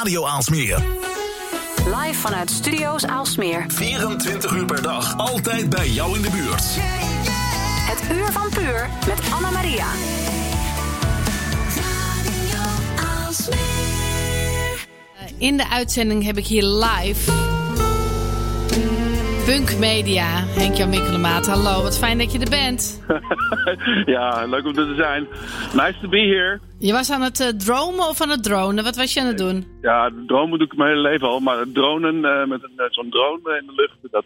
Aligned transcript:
Radio 0.00 0.26
Aalsmeer. 0.26 0.82
Live 1.84 2.20
vanuit 2.20 2.50
Studio's 2.50 3.06
Aalsmeer. 3.06 3.64
24 3.68 4.52
uur 4.52 4.64
per 4.64 4.82
dag. 4.82 5.16
Altijd 5.16 5.70
bij 5.70 5.88
jou 5.88 6.16
in 6.16 6.22
de 6.22 6.30
buurt. 6.30 6.64
Het 7.88 8.16
Uur 8.16 8.32
van 8.32 8.48
Puur 8.48 8.90
met 9.06 9.18
Anna 9.32 9.50
Maria. 9.50 9.86
In 15.38 15.56
de 15.56 15.68
uitzending 15.68 16.24
heb 16.24 16.38
ik 16.38 16.46
hier 16.46 16.64
live. 16.64 17.39
Punk 19.46 19.78
Media, 19.78 20.26
Henk-Jan 20.58 20.88
Mikkelemaat. 20.88 21.46
Hallo, 21.46 21.82
wat 21.82 21.98
fijn 21.98 22.18
dat 22.18 22.32
je 22.32 22.38
er 22.38 22.50
bent. 22.50 23.04
ja, 24.16 24.44
leuk 24.46 24.64
om 24.64 24.78
er 24.78 24.86
te 24.86 24.94
zijn. 24.94 25.26
Nice 25.74 26.00
to 26.02 26.08
be 26.08 26.18
here. 26.18 26.60
Je 26.78 26.92
was 26.92 27.10
aan 27.10 27.22
het 27.22 27.40
uh, 27.40 27.48
dromen 27.48 28.08
of 28.08 28.20
aan 28.20 28.28
het 28.28 28.42
dronen? 28.42 28.84
Wat 28.84 28.96
was 28.96 29.12
je 29.14 29.20
aan 29.20 29.26
het 29.26 29.38
doen? 29.38 29.66
Ja, 29.82 30.10
dromen 30.26 30.58
doe 30.58 30.66
ik 30.66 30.76
mijn 30.76 30.88
hele 30.90 31.08
leven 31.08 31.28
al. 31.28 31.40
Maar 31.40 31.64
dronen 31.72 32.14
uh, 32.14 32.46
met 32.46 32.60
uh, 32.62 32.84
zo'n 32.90 33.10
drone 33.10 33.58
in 33.60 33.66
de 33.66 33.72
lucht, 33.74 33.96
dat 34.10 34.24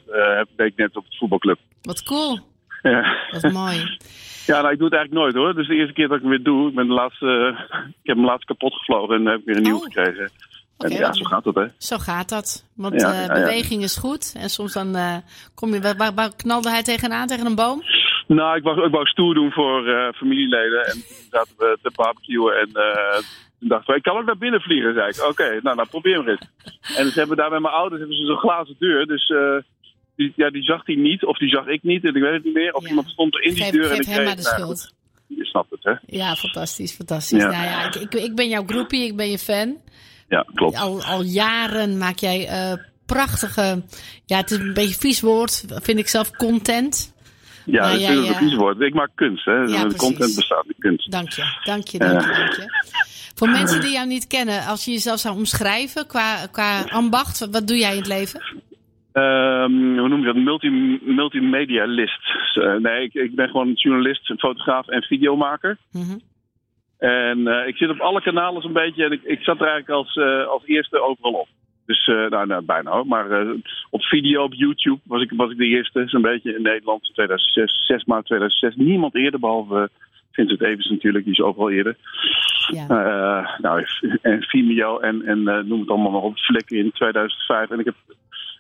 heb 0.56 0.66
ik 0.66 0.76
net 0.76 0.96
op 0.96 1.04
het 1.04 1.16
voetbalclub. 1.18 1.58
Wat 1.82 2.02
cool. 2.02 2.38
Ja. 2.82 3.16
Dat 3.30 3.44
is 3.44 3.52
mooi. 3.52 3.98
Ja, 4.46 4.60
nou, 4.60 4.72
ik 4.72 4.78
doe 4.78 4.88
het 4.88 4.96
eigenlijk 4.96 5.12
nooit 5.12 5.34
hoor. 5.34 5.54
Dus 5.54 5.66
de 5.68 5.74
eerste 5.74 5.92
keer 5.92 6.08
dat 6.08 6.16
ik 6.16 6.22
hem 6.22 6.30
weer 6.30 6.42
doe, 6.42 6.68
ik, 6.68 6.74
ben 6.74 6.86
de 6.86 6.92
laatste, 6.92 7.56
ik 8.02 8.06
heb 8.06 8.16
hem 8.16 8.24
laatst 8.24 8.44
kapot 8.46 8.74
gevlogen 8.74 9.14
en 9.14 9.26
heb 9.26 9.38
ik 9.38 9.44
weer 9.44 9.56
een 9.56 9.62
nieuw 9.62 9.76
Oh. 9.76 9.82
gekregen. 9.82 10.30
En 10.78 10.90
ja, 10.90 11.12
zo 11.12 11.24
gaat 11.24 11.44
het 11.44 11.54
hè. 11.54 11.64
Zo 11.78 11.98
gaat 11.98 12.28
dat. 12.28 12.64
Want 12.74 13.00
Ja, 13.00 13.12
eh, 13.12 13.26
ja. 13.26 13.32
beweging 13.34 13.82
is 13.82 13.96
goed. 13.96 14.34
En 14.36 14.50
soms 14.50 14.72
dan 14.72 14.96
eh, 14.96 15.16
kom 15.54 15.74
je... 15.74 15.80
Waar, 15.96 16.14
waar- 16.14 16.36
knalde 16.36 16.70
hij 16.70 16.82
tegenaan? 16.82 17.26
Tegen 17.26 17.46
een 17.46 17.54
boom? 17.54 17.82
Nou, 18.26 18.56
ik 18.56 18.62
wou, 18.62 18.84
ik 18.86 18.90
wou 18.92 19.06
stoer 19.06 19.34
doen 19.34 19.50
voor 19.52 19.88
eh, 19.88 20.12
familieleden. 20.12 20.84
En 20.86 20.92
toen 20.92 21.26
zaten 21.30 21.54
we 21.58 21.78
te 21.82 21.90
barbecuen 21.94 22.58
en 22.60 22.68
toen 23.58 23.68
dachten 23.68 23.90
we, 23.92 23.96
ik 23.96 24.02
kan 24.02 24.16
ook 24.16 24.24
naar 24.26 24.38
binnen 24.38 24.60
vliegen, 24.60 24.94
zei 24.94 25.08
ik. 25.08 25.22
Oké, 25.28 25.60
nou, 25.62 25.76
nou 25.76 25.88
probeer 25.88 26.18
maar 26.24 26.28
eens. 26.32 26.48
En 26.96 27.10
ze 27.10 27.18
hebben 27.18 27.36
daar 27.36 27.50
met 27.50 27.60
mijn 27.60 27.74
ouders 27.74 28.00
hebben 28.00 28.16
ze 28.18 28.24
zo'n 28.26 28.36
glazen 28.38 28.76
deur. 28.78 29.06
Dus 29.06 29.32
die, 30.16 30.32
ja, 30.36 30.50
die 30.50 30.62
zag 30.62 30.86
hij 30.86 30.94
niet, 30.94 31.24
of 31.24 31.38
die 31.38 31.48
zag 31.48 31.66
ik 31.66 31.82
niet, 31.82 32.04
en 32.04 32.14
ik 32.14 32.22
weet 32.22 32.32
het 32.32 32.44
niet 32.44 32.54
meer. 32.54 32.72
Of 32.72 32.88
iemand 32.88 33.08
stond 33.08 33.34
er 33.34 33.42
in 33.42 33.54
die 33.54 33.62
Geef, 33.62 33.72
deur. 33.72 33.90
en 33.90 33.96
ik 33.96 34.02
kreeg- 34.02 34.24
maar 34.24 34.36
de 34.36 34.42
schuld. 34.42 34.92
je 35.26 35.44
snapt 35.44 35.70
het, 35.70 35.82
hè? 35.84 35.92
Ja, 36.06 36.34
fantastisch, 36.34 36.92
fantastisch. 36.94 37.42
Nou 37.42 37.52
ja, 37.52 37.84
ik, 37.86 37.94
ik, 37.94 38.14
ik 38.14 38.34
ben 38.34 38.48
jouw 38.48 38.64
groepie, 38.66 39.04
ik 39.04 39.16
ben 39.16 39.30
je 39.30 39.38
fan. 39.38 39.76
Ja, 40.28 40.46
klopt. 40.54 40.76
Al, 40.76 41.02
al 41.02 41.22
jaren 41.22 41.98
maak 41.98 42.18
jij 42.18 42.48
eh, 42.48 42.72
prachtige... 43.06 43.82
Ja, 44.26 44.36
het 44.36 44.50
is 44.50 44.58
een 44.58 44.74
beetje 44.74 44.94
vies 44.94 45.20
woord, 45.20 45.64
vind 45.82 45.98
ik 45.98 46.08
zelf, 46.08 46.30
content. 46.30 47.14
Ja, 47.64 47.80
Nou, 47.80 47.90
dat 47.92 48.00
is 48.00 48.06
natuurlijk 48.06 48.34
ja. 48.34 48.42
een 48.42 48.48
vies 48.48 48.58
woord. 48.58 48.80
Ik 48.80 48.94
maak 48.94 49.10
kunst, 49.14 49.44
hè? 49.44 49.52
Ja, 49.52 49.86
content 49.96 50.34
bestaat 50.34 50.64
in 50.66 50.74
kunst. 50.78 51.10
Dank 51.10 51.30
je, 51.30 51.42
dank 51.64 51.88
je, 51.88 51.98
dank 51.98 52.20
je, 52.20 52.26
dank 52.26 52.52
je. 52.52 52.66
Voor 53.34 53.48
mensen 53.58 53.80
die 53.80 53.92
jou 53.92 54.06
niet 54.06 54.26
kennen, 54.26 54.66
als 54.66 54.84
je 54.84 54.90
jezelf 54.90 55.18
zou 55.18 55.36
omschrijven 55.36 56.06
qua, 56.06 56.46
qua 56.46 56.82
ambacht, 56.82 57.48
wat 57.50 57.66
doe 57.68 57.76
jij 57.76 57.90
in 57.90 57.98
het 57.98 58.06
leven? 58.06 58.40
Ehm, 59.12 59.98
hoe 59.98 60.08
noem 60.08 60.18
je 60.18 60.26
dat? 60.26 60.36
Multi, 60.36 60.70
multimedialist. 61.02 62.20
Eh, 62.54 62.74
nee, 62.74 63.04
ik, 63.04 63.14
ik 63.14 63.34
ben 63.34 63.48
gewoon 63.48 63.72
journalist, 63.72 64.32
fotograaf 64.38 64.88
en 64.88 65.02
videomaker. 65.02 65.78
Mhm. 65.92 66.18
En 66.98 67.46
eh, 67.46 67.66
ik 67.66 67.76
zit 67.76 67.90
op 67.90 68.00
alle 68.00 68.22
kanalen 68.22 68.62
zo'n 68.62 68.72
beetje. 68.72 69.04
En 69.04 69.12
ik, 69.12 69.22
ik 69.22 69.42
zat 69.42 69.60
er 69.60 69.66
eigenlijk 69.66 69.90
als, 69.90 70.16
eh, 70.16 70.46
als 70.46 70.62
eerste 70.66 71.00
overal 71.00 71.32
op. 71.32 71.48
Dus, 71.86 72.06
eh, 72.06 72.28
nou, 72.28 72.46
nou, 72.46 72.64
bijna 72.64 72.90
hoor. 72.90 73.06
Maar 73.06 73.46
op 73.90 74.02
video, 74.02 74.42
op 74.42 74.54
YouTube 74.54 75.00
was 75.04 75.22
ik, 75.22 75.32
was 75.36 75.50
ik 75.50 75.56
de 75.56 75.66
eerste. 75.66 76.02
Zo'n 76.06 76.22
beetje 76.22 76.54
in 76.54 76.62
Nederland. 76.62 77.10
2006, 77.14 77.86
6 77.86 78.04
maart 78.04 78.26
2006. 78.26 78.74
Niemand 78.76 79.14
eerder, 79.14 79.40
behalve 79.40 79.90
Vincent 80.32 80.62
Evers 80.62 80.88
natuurlijk. 80.88 81.24
Die 81.24 81.32
is 81.32 81.40
overal 81.40 81.70
eerder. 81.70 81.96
Ja. 82.72 83.56
Nou, 83.58 83.86
en 84.22 84.42
Vimeo 84.42 84.98
en, 84.98 85.22
en 85.22 85.42
noem 85.42 85.80
het 85.80 85.88
allemaal 85.88 86.10
nog 86.10 86.22
op. 86.22 86.38
Vlekken 86.38 86.76
in 86.76 86.92
2005. 86.92 87.70
En 87.70 87.78
ik 87.78 87.84
heb... 87.84 87.94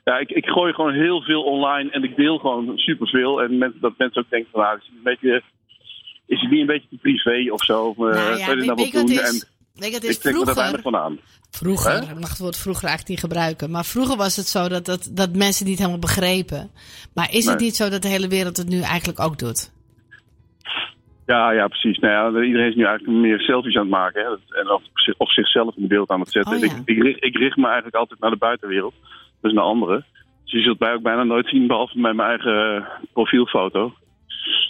Ja, 0.04 0.18
ik, 0.18 0.30
ik 0.30 0.46
gooi 0.46 0.72
gewoon 0.72 0.92
heel 0.92 1.22
veel 1.22 1.42
online 1.42 1.90
en 1.90 2.02
ik 2.02 2.16
deel 2.16 2.38
gewoon 2.38 2.78
superveel. 2.78 3.42
En 3.42 3.58
mensen, 3.58 3.80
dat 3.80 3.98
mensen 3.98 4.22
ook 4.22 4.30
denken 4.30 4.50
van, 4.50 4.60
nou, 4.60 4.76
is 4.76 4.84
het 4.86 4.96
een 4.96 5.02
beetje... 5.02 5.42
Is 6.26 6.40
het 6.40 6.50
niet 6.50 6.60
een 6.60 6.66
beetje 6.66 6.88
te 6.88 6.96
privé 6.96 7.52
of 7.52 7.64
zo? 7.64 7.90
Eh, 7.90 7.96
Nou 7.98 8.14
zou 8.14 8.38
ja, 8.38 8.48
je 8.50 8.56
dit 8.56 8.66
nou 8.66 8.88
wel 8.92 9.04
doen? 9.04 9.10
is? 9.10 9.46
Het 9.74 9.94
ik 9.94 10.02
is? 10.02 10.18
trek 10.18 10.34
me 10.34 10.40
er 10.40 10.46
Vroeger, 10.54 10.82
van 10.82 10.96
aan. 10.96 11.18
vroeger, 11.50 12.02
ik 12.02 12.20
mag 12.20 12.28
het 12.28 12.38
woord 12.38 12.56
vroeger 12.56 12.84
eigenlijk 12.88 13.08
niet 13.08 13.30
gebruiken, 13.30 13.70
maar 13.70 13.84
vroeger 13.84 14.16
was 14.16 14.36
het 14.36 14.46
zo 14.46 14.68
dat, 14.68 14.84
dat, 14.84 15.10
dat 15.12 15.32
mensen 15.36 15.66
niet 15.66 15.78
helemaal 15.78 15.98
begrepen. 15.98 16.70
Maar 17.14 17.28
is 17.32 17.44
het 17.46 17.58
Nee. 17.58 17.64
niet 17.66 17.76
zo 17.76 17.88
dat 17.88 18.02
de 18.02 18.08
hele 18.08 18.28
wereld 18.28 18.56
het 18.56 18.68
nu 18.68 18.80
eigenlijk 18.80 19.20
ook 19.20 19.38
doet? 19.38 19.72
Ja, 21.26 21.50
ja, 21.52 21.68
precies. 21.68 21.98
Nou 21.98 22.12
ja, 22.36 22.42
iedereen 22.44 22.68
is 22.68 22.74
nu 22.74 22.84
eigenlijk 22.84 23.18
meer 23.18 23.40
selfies 23.40 23.74
aan 23.76 23.80
het 23.82 23.90
maken. 23.90 24.22
Hè? 24.24 24.60
En 24.60 24.70
of, 24.70 24.82
of 25.16 25.32
zichzelf 25.32 25.76
in 25.76 25.82
de 25.82 25.88
beeld 25.88 26.10
aan 26.10 26.20
het 26.20 26.30
zetten. 26.30 26.52
Oh, 26.56 26.58
ja. 26.60 26.64
ik, 26.66 26.72
ik, 26.96 27.02
richt, 27.02 27.24
ik 27.24 27.36
richt 27.36 27.56
me 27.56 27.64
eigenlijk 27.66 27.96
altijd 27.96 28.20
naar 28.20 28.30
de 28.30 28.36
buitenwereld. 28.36 28.94
Dus 29.40 29.52
naar 29.52 29.64
anderen. 29.64 30.04
Dus 30.44 30.52
je 30.52 30.60
zult 30.60 30.78
mij 30.78 30.92
ook 30.94 31.02
bijna 31.02 31.22
nooit 31.22 31.48
zien, 31.48 31.66
behalve 31.66 31.98
met 31.98 32.14
mijn 32.16 32.28
eigen 32.28 32.76
eh, 32.76 32.86
profielfoto. 33.12 33.94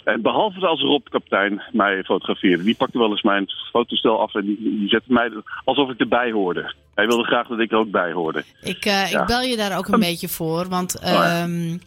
En 0.03 0.21
behalve 0.21 0.67
als 0.67 0.81
Rob 0.81 1.05
Kaptein 1.09 1.61
mij 1.71 2.03
fotografeerde. 2.03 2.63
Die 2.63 2.75
pakte 2.75 2.97
wel 2.97 3.09
eens 3.09 3.21
mijn 3.21 3.45
fotostel 3.71 4.21
af 4.21 4.35
en 4.35 4.45
die, 4.45 4.57
die 4.61 4.89
zette 4.89 5.13
mij 5.13 5.31
alsof 5.63 5.89
ik 5.89 5.99
erbij 5.99 6.31
hoorde. 6.31 6.73
Hij 6.95 7.07
wilde 7.07 7.23
graag 7.23 7.47
dat 7.47 7.59
ik 7.59 7.71
er 7.71 7.77
ook 7.77 7.91
bij 7.91 8.11
hoorde. 8.11 8.43
Ik, 8.61 8.85
eh, 8.85 9.11
Ja. 9.11 9.21
ik 9.21 9.27
bel 9.27 9.41
je 9.41 9.55
daar 9.55 9.77
ook 9.77 9.87
een 9.87 9.99
beetje 9.99 10.27
voor, 10.29 10.67
want 10.69 10.99
Oh, 11.03 11.03
ja. 11.11 11.41
ehm, 11.41 11.77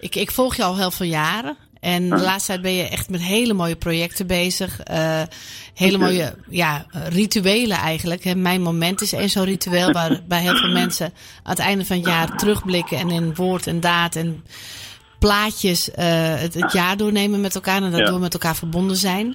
ik, 0.00 0.14
ik 0.14 0.30
volg 0.30 0.56
je 0.56 0.64
al 0.64 0.76
heel 0.76 0.90
veel 0.90 1.06
jaren. 1.06 1.56
En 1.80 2.08
de 2.08 2.20
laatste 2.20 2.50
tijd 2.52 2.62
ben 2.62 2.72
je 2.74 2.88
echt 2.88 3.10
met 3.10 3.22
hele 3.22 3.52
mooie 3.54 3.76
projecten 3.76 4.26
bezig. 4.26 4.80
Eh, 4.80 5.22
hele 5.74 5.98
mooie 5.98 6.34
ja, 6.48 6.86
rituelen 7.08 7.76
eigenlijk. 7.76 8.24
Hè. 8.24 8.34
Mijn 8.34 8.62
moment 8.62 9.00
is 9.00 9.12
één 9.12 9.28
zo'n 9.28 9.44
ritueel 9.44 9.92
waarbij 9.92 10.40
heel 10.40 10.56
veel 10.56 10.72
mensen 10.72 11.06
aan 11.42 11.50
het 11.50 11.58
einde 11.58 11.84
van 11.84 11.96
het 11.96 12.06
jaar 12.06 12.36
terugblikken 12.36 12.98
en 12.98 13.10
in 13.10 13.34
woord 13.34 13.66
en 13.66 13.80
daad 13.80 14.16
en 14.16 14.44
plaatjes 15.18 15.90
eh, 15.90 16.06
het, 16.40 16.54
het 16.54 16.72
jaar 16.72 16.96
doornemen 16.96 17.40
met 17.40 17.54
elkaar 17.54 17.82
en 17.82 17.90
daardoor 17.90 18.12
Ja. 18.14 18.18
met 18.18 18.32
elkaar 18.32 18.56
verbonden 18.56 18.96
zijn. 18.96 19.34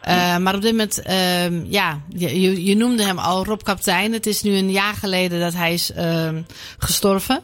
Eh, 0.00 0.36
maar 0.38 0.54
op 0.54 0.60
dit 0.62 0.70
moment, 0.70 1.02
ehm, 1.02 1.64
ja, 1.66 2.00
je, 2.08 2.64
je- 2.64 2.76
noemde 2.76 3.02
hem 3.02 3.18
al 3.18 3.44
Rob 3.44 3.60
Kaptein. 3.62 4.12
Het 4.12 4.26
is 4.26 4.42
nu 4.42 4.50
een 4.56 4.70
jaar 4.70 4.94
geleden 4.94 5.40
dat 5.40 5.54
hij 5.54 5.72
is 5.72 5.92
ehm, 5.92 6.42
gestorven. 6.78 7.40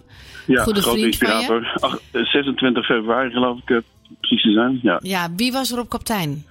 Ja, 0.47 0.63
Goede 0.63 0.81
grote 0.83 0.99
vriend 0.99 1.17
van 1.17 1.29
je? 1.29 1.35
inspirator. 1.35 1.77
Ach, 1.81 1.99
eh, 2.13 2.25
26 2.25 2.85
februari 2.87 3.31
geloof 3.31 3.59
ik, 3.59 3.71
eh, 3.71 3.77
precies 4.21 4.43
te 4.43 4.53
zijn. 4.53 4.79
Ja. 4.83 4.99
Ja, 5.03 5.29
wie 5.37 5.53
was 5.53 5.71
Rob 5.71 5.89
Kaptein? 5.89 6.47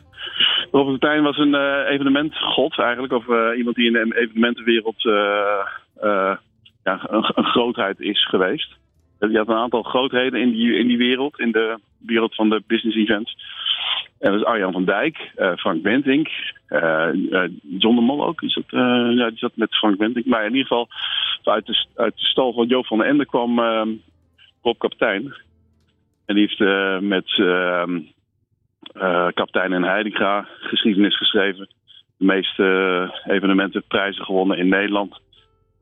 Robert 0.72 1.00
Kaptein 1.00 1.24
was 1.24 1.38
een 1.38 1.53
eh, 1.56 1.94
evenementgod 1.94 2.80
eigenlijk. 2.80 3.14
Of 3.14 3.30
eh, 3.30 3.58
iemand 3.58 3.76
die 3.76 3.86
in 3.86 3.94
de 3.94 4.18
evenementenwereld 4.20 5.06
eh, 5.06 6.09
eh, 6.09 6.36
ja, 6.84 7.08
een, 7.09 7.31
een 7.36 7.46
grootheid 7.46 8.00
is 8.00 8.28
geweest. 8.28 8.76
Je 9.19 9.38
had 9.38 9.47
een 9.47 9.55
aantal 9.55 9.83
grootheden 9.83 10.41
in 10.41 10.51
die, 10.51 10.73
in 10.73 10.88
die 10.88 10.97
wereld. 10.97 11.39
In 11.39 11.51
de 11.51 11.78
wereld 11.97 12.35
van 12.35 12.50
de 12.50 12.63
business 12.67 12.97
events. 12.97 13.35
En 14.19 14.31
dat 14.31 14.39
is 14.39 14.45
Arjan 14.45 14.72
van 14.72 14.85
Dijk, 14.85 15.31
eh, 15.35 15.53
Frank 15.55 15.83
Wentink, 15.83 16.29
eh, 16.67 17.09
eh, 17.09 17.51
John 17.78 17.95
de 17.95 18.01
Mol 18.01 18.25
ook. 18.25 18.41
Is 18.41 18.53
dat, 18.53 18.63
ja, 19.16 19.29
die 19.29 19.38
zat 19.38 19.55
met 19.55 19.75
Frank 19.75 19.97
Wentink. 19.97 20.25
Maar 20.25 20.45
in 20.45 20.51
ieder 20.51 20.67
geval 20.67 20.88
uit 21.44 21.66
de, 21.66 21.85
uit 21.95 22.17
de 22.17 22.25
stal 22.25 22.53
van 22.53 22.67
Joop 22.67 22.85
van 22.85 22.97
den 22.97 23.07
Ende 23.07 23.25
kwam 23.25 23.59
eh, 23.59 23.88
Rob 24.61 24.78
Kaptein. 24.78 25.34
En 26.25 26.35
die 26.35 26.47
heeft 26.47 26.59
met 27.03 27.38
ehm, 27.38 27.99
eh, 28.94 29.28
Kaptein 29.34 29.73
en 29.73 29.84
Heidinga 29.84 30.47
geschiedenis 30.59 31.17
geschreven. 31.17 31.67
De 32.17 32.25
meeste 32.25 33.13
evenementen, 33.25 33.84
prijzen 33.88 34.25
gewonnen 34.25 34.57
in 34.57 34.67
Nederland. 34.67 35.19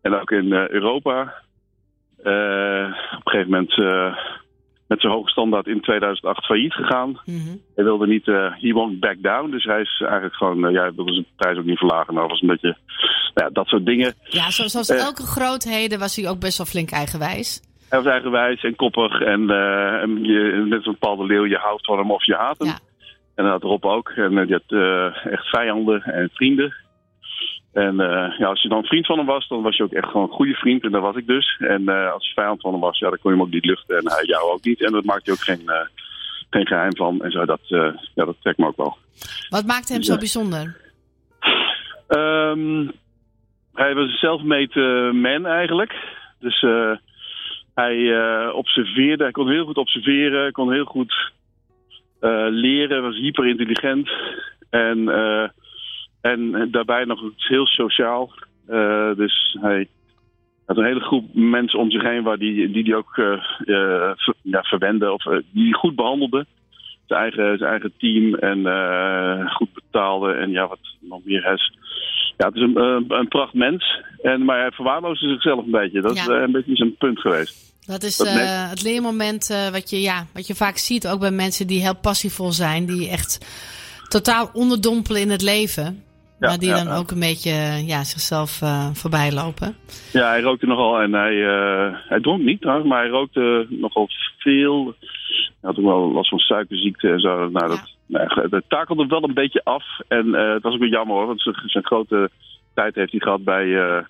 En 0.02 0.13
ook 0.13 0.31
in 0.31 0.53
Europa. 0.53 1.34
Eh, 2.25 2.86
op 3.18 3.25
een 3.25 3.31
gegeven 3.31 3.52
moment 3.52 3.78
eh, 3.80 4.16
met 4.88 5.02
zijn 5.02 5.13
hoge 5.13 5.30
standaard 5.30 5.68
in 5.68 5.81
2008 5.81 6.46
failliet 6.46 6.74
gegaan. 6.74 7.19
Mhm. 7.25 7.56
Hij 7.75 7.84
wilde 7.84 8.08
niet, 8.08 8.28
eh 8.28 8.52
he 8.59 8.72
won't 8.72 9.00
back 9.00 9.16
down. 9.22 9.50
Dus 9.52 9.63
hij 9.63 9.81
is 9.81 10.00
eigenlijk 10.02 10.35
gewoon, 10.35 10.72
ja, 10.72 10.81
hij 10.81 10.91
wilde 10.96 11.14
zijn 11.14 11.25
prijs 11.35 11.58
ook 11.58 11.66
niet 11.66 11.78
verlagen. 11.78 12.14
Nou, 12.14 12.28
dat 12.28 12.30
was 12.30 12.41
een 12.41 12.47
beetje, 12.47 12.78
nou 13.34 13.47
ja, 13.47 13.50
dat 13.50 13.68
soort 13.68 13.85
dingen. 13.85 14.14
Ja, 14.24 14.52
zo- 14.52 14.68
zoals 14.68 14.90
elke 14.90 15.24
grootheden 15.24 16.00
was 16.00 16.16
hij 16.16 16.29
ook 16.29 16.40
best 16.40 16.58
wel 16.58 16.66
flink 16.66 16.91
eigenwijs. 16.91 17.61
Hij 17.90 18.02
was 18.02 18.11
eigenwijs 18.11 18.64
en 18.64 18.76
koppig. 18.76 19.22
En, 19.22 19.50
en 20.02 20.23
je, 20.23 20.64
net 20.66 21.00
Paul 21.00 21.16
de 21.16 21.26
Leeuw, 21.26 21.46
je 21.46 21.58
houdt 21.58 21.85
van 21.85 21.97
hem 21.97 22.11
of 22.11 22.26
je 22.26 22.35
haat 22.35 22.58
hem. 22.58 22.67
Ja. 22.67 22.78
En 23.35 23.44
dat 23.44 23.53
had 23.53 23.64
Rob 23.64 23.85
ook. 23.85 24.09
En 24.09 24.52
had 24.52 24.61
eh, 24.67 25.26
echt 25.34 25.50
vijanden 25.50 26.02
en 26.03 26.29
vrienden. 26.34 26.73
En 27.76 28.00
eh, 28.00 28.38
ja, 28.38 28.48
als 28.48 28.62
je 28.62 28.70
dan 28.70 28.84
vriend 28.84 29.06
van 29.06 29.18
hem 29.18 29.26
was, 29.26 29.48
dan 29.48 29.62
was 29.62 29.78
je 29.78 29.84
ook 29.84 29.92
echt 29.92 30.08
gewoon 30.08 30.28
een 30.28 30.36
goede 30.36 30.54
vriend. 30.54 30.84
En 30.84 30.92
dat 30.92 31.02
was 31.02 31.16
ik 31.16 31.28
dus. 31.28 31.58
En 31.60 31.88
eh, 31.88 32.12
als 32.12 32.28
je 32.28 32.34
vijand 32.34 32.62
van 32.62 32.72
hem 32.72 32.80
was, 32.80 33.00
ja, 33.00 33.10
dan 33.10 33.18
kon 33.22 33.32
je 33.32 33.38
hem 33.38 33.46
ook 33.46 33.54
niet 33.54 33.66
luchten. 33.66 33.98
En 33.98 34.12
hij 34.12 34.26
jou 34.26 34.52
ook 34.52 34.64
niet. 34.64 34.84
En 34.86 34.92
dat 34.92 35.04
maakte 35.04 35.24
je 35.26 35.32
ook 35.32 35.44
geen, 35.44 35.70
eh, 35.70 35.88
geen 36.50 36.68
geheim 36.68 36.96
van. 36.96 37.22
En 37.22 37.32
zo, 37.32 37.46
dat, 37.46 37.60
ja, 37.68 38.26
dat 38.26 38.36
trekt 38.42 38.58
me 38.58 38.68
ook 38.68 38.78
wel. 38.78 38.98
Wat 39.50 39.66
maakte 39.66 39.94
hem 39.94 40.04
zo 40.04 40.14
Ja. 40.14 40.20
bijzonder? 40.20 40.78
Ehm, 42.08 42.88
hij 43.74 43.94
was 43.96 44.06
een 44.10 44.18
self-made 44.18 45.12
man 45.14 45.46
eigenlijk. 45.46 45.94
Dus 46.40 46.66
hij 47.74 48.18
observeerde, 48.52 49.24
hij 49.24 49.32
kon 49.32 49.50
heel 49.50 49.66
goed 49.66 49.78
observeren, 49.78 50.52
kon 50.52 50.72
heel 50.72 50.86
goed 50.86 51.32
leren, 52.50 53.02
was 53.02 53.16
hyper 53.16 53.48
intelligent. 53.48 54.10
En, 54.70 55.10
en 56.26 56.68
daarbij 56.72 57.04
nog 57.04 57.24
iets 57.24 57.48
heel 57.48 57.68
sociaal. 57.68 58.32
Eh, 58.68 59.16
dus 59.16 59.58
hij 59.62 59.88
had 60.66 60.78
een 60.78 60.86
hele 60.86 61.00
groep 61.00 61.34
mensen 61.34 61.80
om 61.80 61.92
zich 61.92 62.04
heen 62.04 62.24
waar 62.24 62.38
die, 62.38 62.72
die, 62.72 62.84
die 62.84 62.96
ook 62.96 63.18
uh, 63.18 63.42
ver, 64.16 64.34
ja, 64.42 64.62
verwenden 64.62 65.14
of 65.14 65.26
uh, 65.26 65.38
die 65.52 65.74
goed 65.74 65.96
behandelden. 65.96 66.46
Zijn 67.06 67.22
eigen, 67.22 67.58
zijn 67.58 67.70
eigen 67.70 67.94
team 67.98 68.36
en 68.36 69.50
goed 69.50 69.74
betaalde 69.74 70.32
en 70.32 70.52
ja, 70.52 70.68
wat 70.68 70.80
nog 71.00 71.22
meer 71.24 71.54
is. 71.54 71.78
Ja, 72.38 72.46
het 72.46 72.56
is 72.56 72.62
een, 72.62 73.06
een 73.08 73.28
pracht 73.28 73.54
mens. 73.54 74.02
En, 74.22 74.46
maar 74.46 74.60
hij 74.60 74.72
verwaarloosde 74.72 75.28
zichzelf 75.28 75.66
een 75.66 75.72
beetje. 75.72 76.02
Dat 76.02 76.16
ja. 76.16 76.22
is 76.22 76.28
een 76.28 76.52
beetje 76.52 76.76
zijn 76.76 76.96
punt 76.98 77.20
geweest. 77.20 77.74
Dat 77.86 78.04
is 78.04 78.18
dat 78.18 78.28
uh, 78.28 78.70
het 78.70 78.84
leermoment 78.84 79.50
uh, 79.50 79.70
wat, 79.70 79.90
je, 79.90 80.02
ja, 80.02 80.26
wat 80.34 80.48
je 80.48 80.56
vaak 80.56 80.78
ziet 80.78 81.08
ook 81.08 81.20
bij 81.20 81.32
mensen 81.32 81.68
die 81.68 81.82
heel 81.82 81.96
passievol 81.96 82.52
zijn. 82.52 82.86
Die 82.86 83.10
echt 83.10 83.46
totaal 84.08 84.50
onderdompelen 84.54 85.22
in 85.22 85.30
het 85.30 85.42
leven. 85.42 86.04
Ja, 86.40 86.47
maar 86.47 86.58
die 86.58 86.70
ja, 86.70 86.76
dan 86.76 86.93
ja. 86.93 86.97
ook 86.97 87.11
een 87.11 87.20
beetje 87.20 87.52
ja, 87.85 88.03
zichzelf 88.03 88.61
uh, 88.61 88.90
voorbij 88.93 89.32
lopen. 89.32 89.76
Ja, 90.11 90.28
hij 90.28 90.41
rookte 90.41 90.66
nogal 90.66 91.02
en 91.02 91.14
hij, 91.14 91.35
hij 92.09 92.20
dronk 92.20 92.41
niet 92.41 92.61
trouwens, 92.61 92.90
maar 92.90 93.02
hij 93.02 93.09
rookte 93.09 93.66
nogal 93.70 94.08
veel. 94.37 94.96
Hij 95.61 95.70
had 95.70 95.78
ook 95.78 95.85
wel 95.85 96.11
last 96.11 96.29
van 96.29 96.40
suikerziekte 96.40 97.09
en 97.09 97.20
zo. 97.20 97.49
Nou, 97.49 97.67
dat, 97.67 97.96
nou, 98.05 98.49
dat 98.49 98.64
takelde 98.67 99.05
wel 99.05 99.23
een 99.23 99.34
beetje 99.34 99.64
af. 99.64 99.84
En 100.08 100.34
het 100.34 100.64
was 100.64 100.73
ook 100.73 100.79
weer 100.79 100.90
jammer 100.90 101.16
hoor, 101.16 101.28
want 101.28 101.41
zijn 101.66 101.85
grote 101.85 102.29
tijd 102.73 102.96
heeft 102.96 103.11
hij 103.11 103.20
gehad 103.20 103.43
bij, 103.43 104.05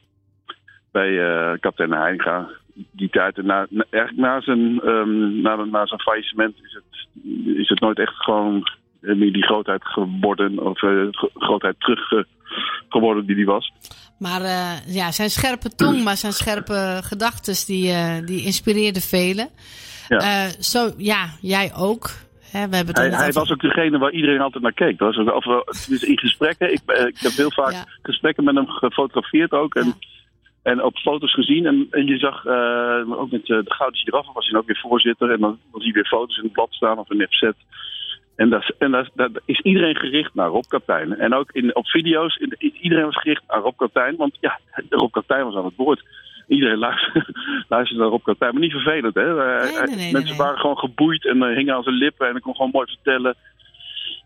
bij 0.92 1.18
kapitein 1.60 1.92
Heinga 1.92 2.50
die 2.92 3.10
tijd, 3.10 3.44
na, 3.44 3.68
na, 3.70 3.86
eigenlijk 3.90 4.28
na 4.28 4.42
zijn, 4.42 4.88
um, 4.88 5.42
na, 5.42 5.56
na 5.56 5.86
zijn 5.86 6.00
faillissement, 6.00 6.56
is 6.64 6.74
het, 6.74 7.08
is 7.58 7.70
het 7.70 7.80
nooit 7.80 8.00
echt 8.00 8.16
gewoon 8.16 8.64
meer 9.06 9.34
die 9.34 9.44
grootheid 9.44 9.86
geworden, 9.86 10.60
of 10.60 10.82
uh, 10.82 11.08
grootheid 11.34 11.76
terug 11.80 12.12
uh, 12.12 12.24
geworden 12.90 13.26
die 13.26 13.36
hij 13.36 13.46
was. 13.46 13.72
Maar 14.20 14.42
ja, 14.88 15.12
zijn 15.12 15.30
scherpe 15.30 15.70
tong, 15.70 16.04
maar 16.04 16.18
zijn 16.18 16.34
scherpe 16.34 17.00
gedachten, 17.04 17.66
die, 17.66 17.94
die 18.26 18.44
inspireerden 18.44 19.02
velen. 19.02 19.50
Ja. 20.08 20.50
zo, 20.60 20.92
ja, 20.98 21.26
jij 21.42 21.72
ook. 21.78 22.10
We 22.52 22.76
hebben 22.76 22.96
hij, 22.96 23.10
hij 23.10 23.32
was 23.32 23.52
ook 23.52 23.62
degene 23.62 23.98
waar 23.98 24.12
iedereen 24.12 24.42
altijd 24.42 24.64
naar 24.64 24.74
keek. 24.74 24.98
Dat 24.98 25.16
was, 25.16 25.34
of, 25.34 25.86
dus 25.86 26.04
in 26.04 26.20
gesprekken, 26.20 26.72
ik, 26.74 26.82
ik 26.86 27.20
heb 27.20 27.32
heel 27.32 27.52
vaak 27.52 27.72
ja. 27.72 27.86
gesprekken 28.02 28.44
met 28.44 28.56
hem 28.56 28.68
gefotografeerd 28.68 29.52
ook. 29.52 29.76
En, 29.76 29.86
ja. 29.86 29.94
En 30.72 30.84
op 30.84 30.98
foto's 30.98 31.34
gezien. 31.34 31.66
En, 31.66 31.88
en 31.92 32.06
je 32.06 32.18
zag 32.18 32.46
uh, 32.46 33.20
ook 33.20 33.32
met 33.32 33.50
uh, 33.50 33.58
de 33.64 33.74
Gouden 33.74 34.00
Giraffe 34.00 34.32
was 34.34 34.50
hij 34.50 34.60
ook 34.60 34.66
weer 34.66 34.80
voorzitter. 34.82 35.32
En 35.32 35.40
dan, 35.40 35.60
zie 35.74 35.88
je 35.88 35.94
weer 35.94 36.06
foto's 36.06 36.38
in 36.38 36.44
het 36.44 36.52
blad 36.52 36.74
staan 36.74 36.98
of 36.98 37.10
een 37.10 37.28
FZ. 37.30 37.42
En, 38.36 38.50
dat, 38.50 38.74
en 38.78 38.92
dat, 38.92 39.10
dat 39.14 39.32
is 39.46 39.60
iedereen 39.60 39.96
gericht 39.96 40.34
naar 40.34 40.48
Rob 40.48 40.64
Kaptein. 40.68 41.18
En 41.18 41.34
ook 41.34 41.52
in, 41.52 41.76
op 41.76 41.88
video's, 41.88 42.36
in, 42.36 42.74
iedereen 42.82 43.06
was 43.06 43.18
gericht 43.18 43.44
naar 43.48 43.60
Rob 43.60 43.78
Kaptein. 43.78 44.16
Want 44.16 44.38
ja, 44.40 44.60
Rob 44.90 45.12
Kaptein 45.12 45.44
was 45.46 45.56
aan 45.56 45.66
het 45.66 45.76
woord. 45.76 46.04
Iedereen 46.48 46.78
luisterde, 46.78 47.26
luisterde 47.70 48.02
naar 48.02 48.12
Rob 48.12 48.24
Kaptein. 48.24 48.52
Maar 48.52 48.62
niet 48.62 48.72
vervelend, 48.72 49.16
hè. 49.16 49.34
Nee, 49.34 49.88
nee, 49.88 49.96
nee, 49.96 50.12
Mensen 50.12 50.38
waren 50.38 50.60
gewoon 50.60 50.78
geboeid 50.78 51.26
en 51.26 51.38
uh, 51.38 51.56
hingen 51.56 51.76
aan 51.76 51.84
zijn 51.84 51.96
lippen. 51.96 52.26
En 52.26 52.32
hij 52.32 52.42
kon 52.42 52.56
gewoon 52.56 52.72
mooi 52.72 52.88
vertellen. 52.88 53.36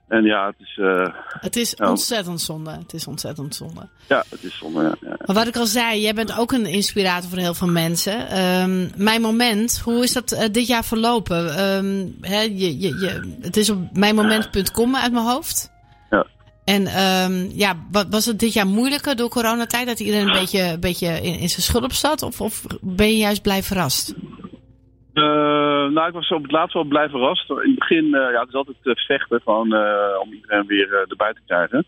En 0.10 0.24
ja, 0.24 0.46
het 0.46 0.56
is... 0.60 0.78
Uh, 0.78 1.08
het 1.40 1.56
is 1.56 1.76
ontzettend 1.76 2.42
zonde. 2.42 2.72
Het 2.72 2.94
is 2.94 3.08
ontzettend 3.08 3.56
zonde. 3.56 3.88
Ja, 4.08 4.24
het 4.30 4.44
is 4.44 4.58
zonde, 4.58 4.82
ja, 4.82 4.96
ja. 5.02 5.16
Maar 5.26 5.36
wat 5.36 5.48
ik 5.48 5.56
al 5.58 5.66
zei, 5.66 6.02
jij 6.02 6.14
bent 6.14 6.38
ook 6.38 6.52
een 6.52 6.66
inspirator 6.66 7.30
voor 7.30 7.38
heel 7.38 7.54
veel 7.54 7.68
mensen. 7.68 8.44
Um, 8.44 8.92
mijn 8.96 9.22
moment, 9.22 9.80
hoe 9.84 10.04
is 10.04 10.14
dat 10.14 10.32
uh, 10.32 10.40
dit 10.52 10.68
jaar 10.68 10.86
verlopen? 10.86 11.64
Um, 11.64 12.18
hè, 12.22 12.42
je, 12.42 12.80
je, 12.80 13.00
je, 13.00 13.38
het 13.42 13.58
is 13.58 13.70
op 13.70 13.78
mijnmoment.com 13.94 14.96
uit 14.96 15.12
mijn 15.12 15.26
hoofd. 15.26 15.72
Ja. 16.10 16.26
En 16.66 17.04
um, 17.04 17.52
ja, 17.54 17.76
was 18.10 18.26
het 18.26 18.40
dit 18.40 18.54
jaar 18.54 18.68
moeilijker 18.68 19.16
door 19.16 19.30
coronatijd? 19.30 19.88
Dat 19.88 20.00
iedereen 20.00 20.28
een 20.28 20.40
beetje, 20.40 20.62
een 20.62 20.80
beetje 20.80 21.08
in, 21.08 21.40
in 21.40 21.50
zijn 21.50 21.62
schulp 21.62 21.94
zat? 21.94 22.22
Of, 22.22 22.42
of 22.42 22.64
ben 22.82 23.08
je 23.08 23.18
juist 23.18 23.42
blij 23.42 23.64
verrast? 23.64 24.14
Uh, 25.14 25.69
nou, 25.88 26.08
ik 26.08 26.14
was 26.14 26.32
op 26.32 26.42
het 26.42 26.52
laatst 26.52 26.74
wel 26.74 26.84
blij 26.84 27.10
verrast. 27.10 27.50
In 27.50 27.56
het 27.56 27.80
begin, 27.80 28.06
uh, 28.06 28.12
ja, 28.12 28.40
het 28.40 28.48
is 28.48 28.54
altijd 28.54 28.78
uh, 28.84 28.94
vechten 28.96 29.42
van, 29.44 29.74
om 30.22 30.34
iedereen 30.34 30.66
weer 30.66 31.06
erbij 31.10 31.34
te 31.34 31.42
krijgen. 31.46 31.86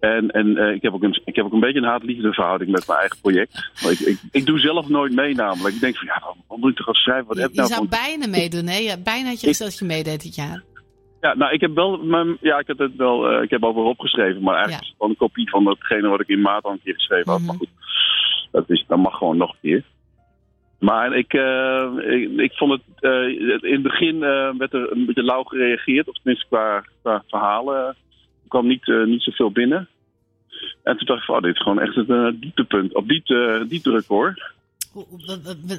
En, 0.00 0.30
en 0.30 0.74
ik, 0.74 0.82
heb 0.82 0.92
ook 0.92 1.02
een, 1.02 1.20
ik 1.24 1.36
heb 1.36 1.44
ook 1.44 1.52
een 1.52 1.60
beetje 1.60 1.78
een 1.78 1.88
haat-liefde 1.88 2.32
verhouding 2.32 2.70
met 2.70 2.86
mijn 2.86 2.98
eigen 2.98 3.18
project. 3.20 3.70
Ik, 3.90 3.98
ik, 3.98 4.18
ik, 4.30 4.46
doe 4.46 4.58
zelf 4.58 4.88
nooit 4.88 5.14
mee 5.14 5.34
namelijk. 5.34 5.74
Ik 5.74 5.80
denk 5.80 5.96
van, 5.96 6.06
ja, 6.06 6.34
wat 6.48 6.58
moet 6.58 6.70
ik 6.70 6.76
toch 6.76 6.86
gaan 6.86 6.94
schrijven? 6.94 7.26
Wat 7.26 7.36
je 7.36 7.42
heb 7.42 7.50
je 7.50 7.56
nou 7.56 7.72
zou 7.72 7.88
bijna 7.88 8.26
meedoen, 8.26 8.66
hè? 8.66 8.78
Ja, 8.78 8.96
bijna 9.04 9.28
had 9.28 9.40
je 9.40 9.46
gezegd 9.46 9.70
dat 9.70 9.78
je 9.78 9.84
meedeed 9.84 10.22
dit 10.22 10.34
jaar. 10.34 10.62
Ja, 11.20 11.34
nou, 11.34 11.52
ik 11.52 11.60
heb 11.60 11.74
wel, 11.74 11.96
mijn, 11.96 12.36
ja, 12.40 12.58
ik 12.58 12.66
heb 12.66 12.78
het 12.78 12.96
wel, 12.96 13.42
ik 13.42 13.50
heb 13.50 13.64
over 13.64 13.82
opgeschreven, 13.82 14.42
maar 14.42 14.54
eigenlijk 14.54 14.84
ja. 14.84 14.86
is 14.86 14.88
het 14.88 14.96
gewoon 14.96 15.10
een 15.10 15.28
kopie 15.28 15.50
van 15.50 15.64
datgene 15.64 16.08
wat 16.08 16.20
ik 16.20 16.28
in 16.28 16.40
maart 16.40 16.64
al 16.64 16.72
een 16.72 16.80
keer 16.84 16.94
geschreven 16.94 17.30
had. 17.30 17.40
Mm 17.40 17.48
-hmm. 17.48 17.56
Maar 17.58 17.66
goed, 17.66 18.50
dat, 18.50 18.70
is, 18.70 18.84
dat 18.88 18.98
mag 18.98 19.16
gewoon 19.16 19.36
nog 19.36 19.50
een 19.50 19.58
keer. 19.60 19.84
Maar 20.78 21.16
ik, 21.16 21.32
uh, 21.34 21.92
ik, 21.98 22.30
ik, 22.36 22.52
vond 22.52 22.72
het 22.72 22.82
uh, 23.00 23.28
in 23.62 23.72
het 23.72 23.82
begin 23.82 24.14
uh, 24.14 24.50
werd 24.58 24.72
er 24.72 24.92
een 24.92 25.06
beetje 25.06 25.22
lauw 25.22 25.42
gereageerd, 25.42 26.08
of 26.08 26.14
tenminste 26.14 26.46
qua, 26.48 26.84
qua 27.02 27.22
verhalen. 27.26 27.86
Er 27.86 28.48
kwam 28.48 28.66
niet, 28.66 28.86
niet 28.86 29.22
zoveel 29.22 29.50
binnen. 29.50 29.88
En 30.82 30.96
toen 30.96 31.06
dacht 31.06 31.20
ik 31.20 31.24
van, 31.24 31.36
oh, 31.36 31.42
dit 31.42 31.54
is 31.54 31.62
gewoon 31.62 31.80
echt 31.80 31.96
een 31.96 32.36
dieptepunt, 32.40 32.94
op 32.94 33.08
diepte, 33.08 33.64
diepterecord. 33.68 34.52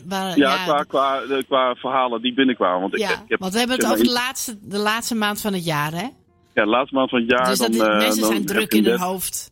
Waar, 0.06 0.38
ja, 0.38 0.66
ja, 0.66 0.66
qua, 0.66 0.84
qua, 0.84 1.42
qua 1.48 1.75
verhalen 1.75 2.22
die 2.22 2.34
binnenkwamen. 2.34 2.81
Want, 2.81 2.98
ja, 2.98 3.10
ik, 3.10 3.16
ik 3.16 3.24
heb, 3.28 3.40
want 3.40 3.54
we 3.54 3.60
hebben 3.60 3.78
het 3.78 3.86
over 3.86 4.04
de 4.04 4.12
laatste, 4.12 4.57
de 4.62 4.78
laatste 4.78 5.16
maand 5.16 5.42
van 5.42 5.54
het 5.54 5.66
jaar, 5.66 5.92
hè? 5.92 6.07
Ja, 6.54 6.63
de 6.63 6.66
laatste 6.66 6.95
maand 6.95 7.10
van 7.10 7.19
het 7.19 7.30
jaar. 7.30 7.45
Dus 7.45 7.57
dat 7.57 7.74
dan, 7.74 7.98
mensen 7.98 8.22
dan 8.22 8.31
zijn 8.31 8.45
druk 8.45 8.74
in 8.74 8.86
hun 8.86 9.00
hoofd. 9.00 9.52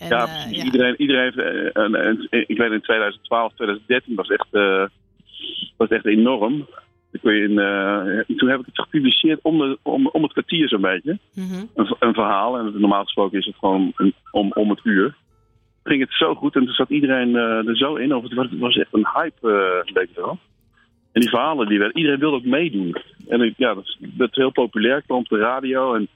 En, 0.00 0.08
ja, 0.08 0.26
uh, 0.26 0.52
ja, 0.52 0.64
Iedereen, 0.64 0.94
iedereen 0.98 1.22
heeft. 1.22 1.36
Uh, 1.36 1.70
een, 1.72 2.06
een, 2.06 2.26
ik 2.30 2.58
weet 2.58 2.72
in 2.72 2.80
2012, 2.80 3.52
2013 3.54 4.14
was 4.14 4.28
echt, 4.28 4.46
uh, 4.52 4.84
was 5.76 5.88
echt 5.88 6.06
enorm. 6.06 6.66
Ik 7.12 7.22
in, 7.22 7.54
toen 8.36 8.48
heb 8.48 8.60
ik 8.60 8.66
het 8.66 8.80
gepubliceerd 8.80 9.40
om, 9.42 9.58
de, 9.58 9.78
om, 9.82 10.06
om 10.06 10.22
het 10.22 10.32
kwartier 10.32 10.68
zo'n 10.68 10.80
beetje. 10.80 11.18
Mm 11.34 11.48
-hmm. 11.48 11.70
een, 11.74 11.96
een, 11.98 12.14
verhaal. 12.14 12.58
En 12.58 12.80
normaal 12.80 13.02
gesproken 13.02 13.38
is 13.38 13.46
het 13.46 13.56
gewoon 13.56 13.92
een, 13.96 14.14
om, 14.30 14.52
om 14.52 14.70
het 14.70 14.80
uur. 14.82 15.14
Ging 15.84 16.00
het 16.00 16.12
zo 16.12 16.34
goed 16.34 16.54
en 16.54 16.64
toen 16.64 16.74
zat 16.74 16.90
iedereen 16.90 17.34
er 17.34 17.76
zo 17.76 17.94
in. 17.94 18.14
Of 18.14 18.22
het, 18.22 18.34
was, 18.34 18.50
het 18.50 18.58
was 18.58 18.76
echt 18.76 18.92
een 18.92 19.06
hype, 19.14 19.82
leek 19.84 20.08
het 20.08 20.16
wel. 20.16 20.38
En 21.12 21.20
die 21.20 21.30
verhalen, 21.30 21.68
die 21.68 21.78
werden, 21.78 21.96
iedereen 21.96 22.20
wilde 22.20 22.36
ook 22.36 22.44
meedoen. 22.44 22.96
En 23.28 23.54
ja, 23.56 23.74
dat, 23.74 23.96
dat 23.98 24.30
is 24.30 24.36
heel 24.36 24.50
populair. 24.50 25.02
kwam 25.02 25.18
op 25.18 25.28
de 25.28 25.38
radio 25.38 25.94
en 25.94 26.08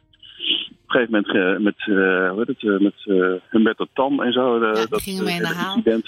gegeven 1.01 1.25
moment 1.29 1.63
met, 1.63 1.75
uh, 1.87 2.31
hoe 2.31 2.45
heet 2.47 2.61
het, 2.61 2.81
met 2.81 2.95
uh, 3.05 3.35
Humberto 3.51 3.87
Tan 3.93 4.23
en 4.23 4.33
zo. 4.33 4.59
Ja, 4.59 4.73
dat 4.73 5.03
gingen 5.03 5.25
mee 5.25 5.37
in 5.41 5.43
de 5.43 5.55
haal. 5.55 5.81
Ja. 5.85 5.99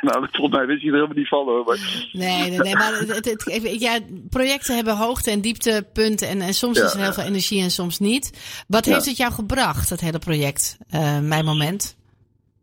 nou, 0.00 0.26
volgens 0.32 0.56
mij 0.56 0.66
wist 0.66 0.82
je 0.82 0.88
er 0.88 0.94
helemaal 0.94 1.16
niet 1.16 1.28
van 1.28 1.44
hoor. 1.44 1.64
Maar... 1.64 2.08
Nee, 2.12 2.50
nee, 2.50 2.58
nee, 2.58 2.74
maar 2.74 2.92
het, 2.98 3.24
het, 3.24 3.80
ja, 3.80 3.98
projecten 4.30 4.74
hebben 4.74 4.96
hoogte- 4.96 5.30
en 5.30 5.40
dieptepunten. 5.40 6.28
En, 6.28 6.40
en 6.40 6.54
soms 6.54 6.78
ja, 6.78 6.84
is 6.84 6.94
er 6.94 7.00
heel 7.00 7.12
veel 7.12 7.24
energie 7.24 7.62
en 7.62 7.70
soms 7.70 7.98
niet. 7.98 8.64
Wat 8.68 8.84
heeft 8.84 9.06
het 9.06 9.16
jou 9.16 9.32
gebracht, 9.32 9.88
dat 9.88 10.00
hele 10.00 10.18
project, 10.18 10.78
Mijn 11.22 11.44
Moment? 11.44 11.96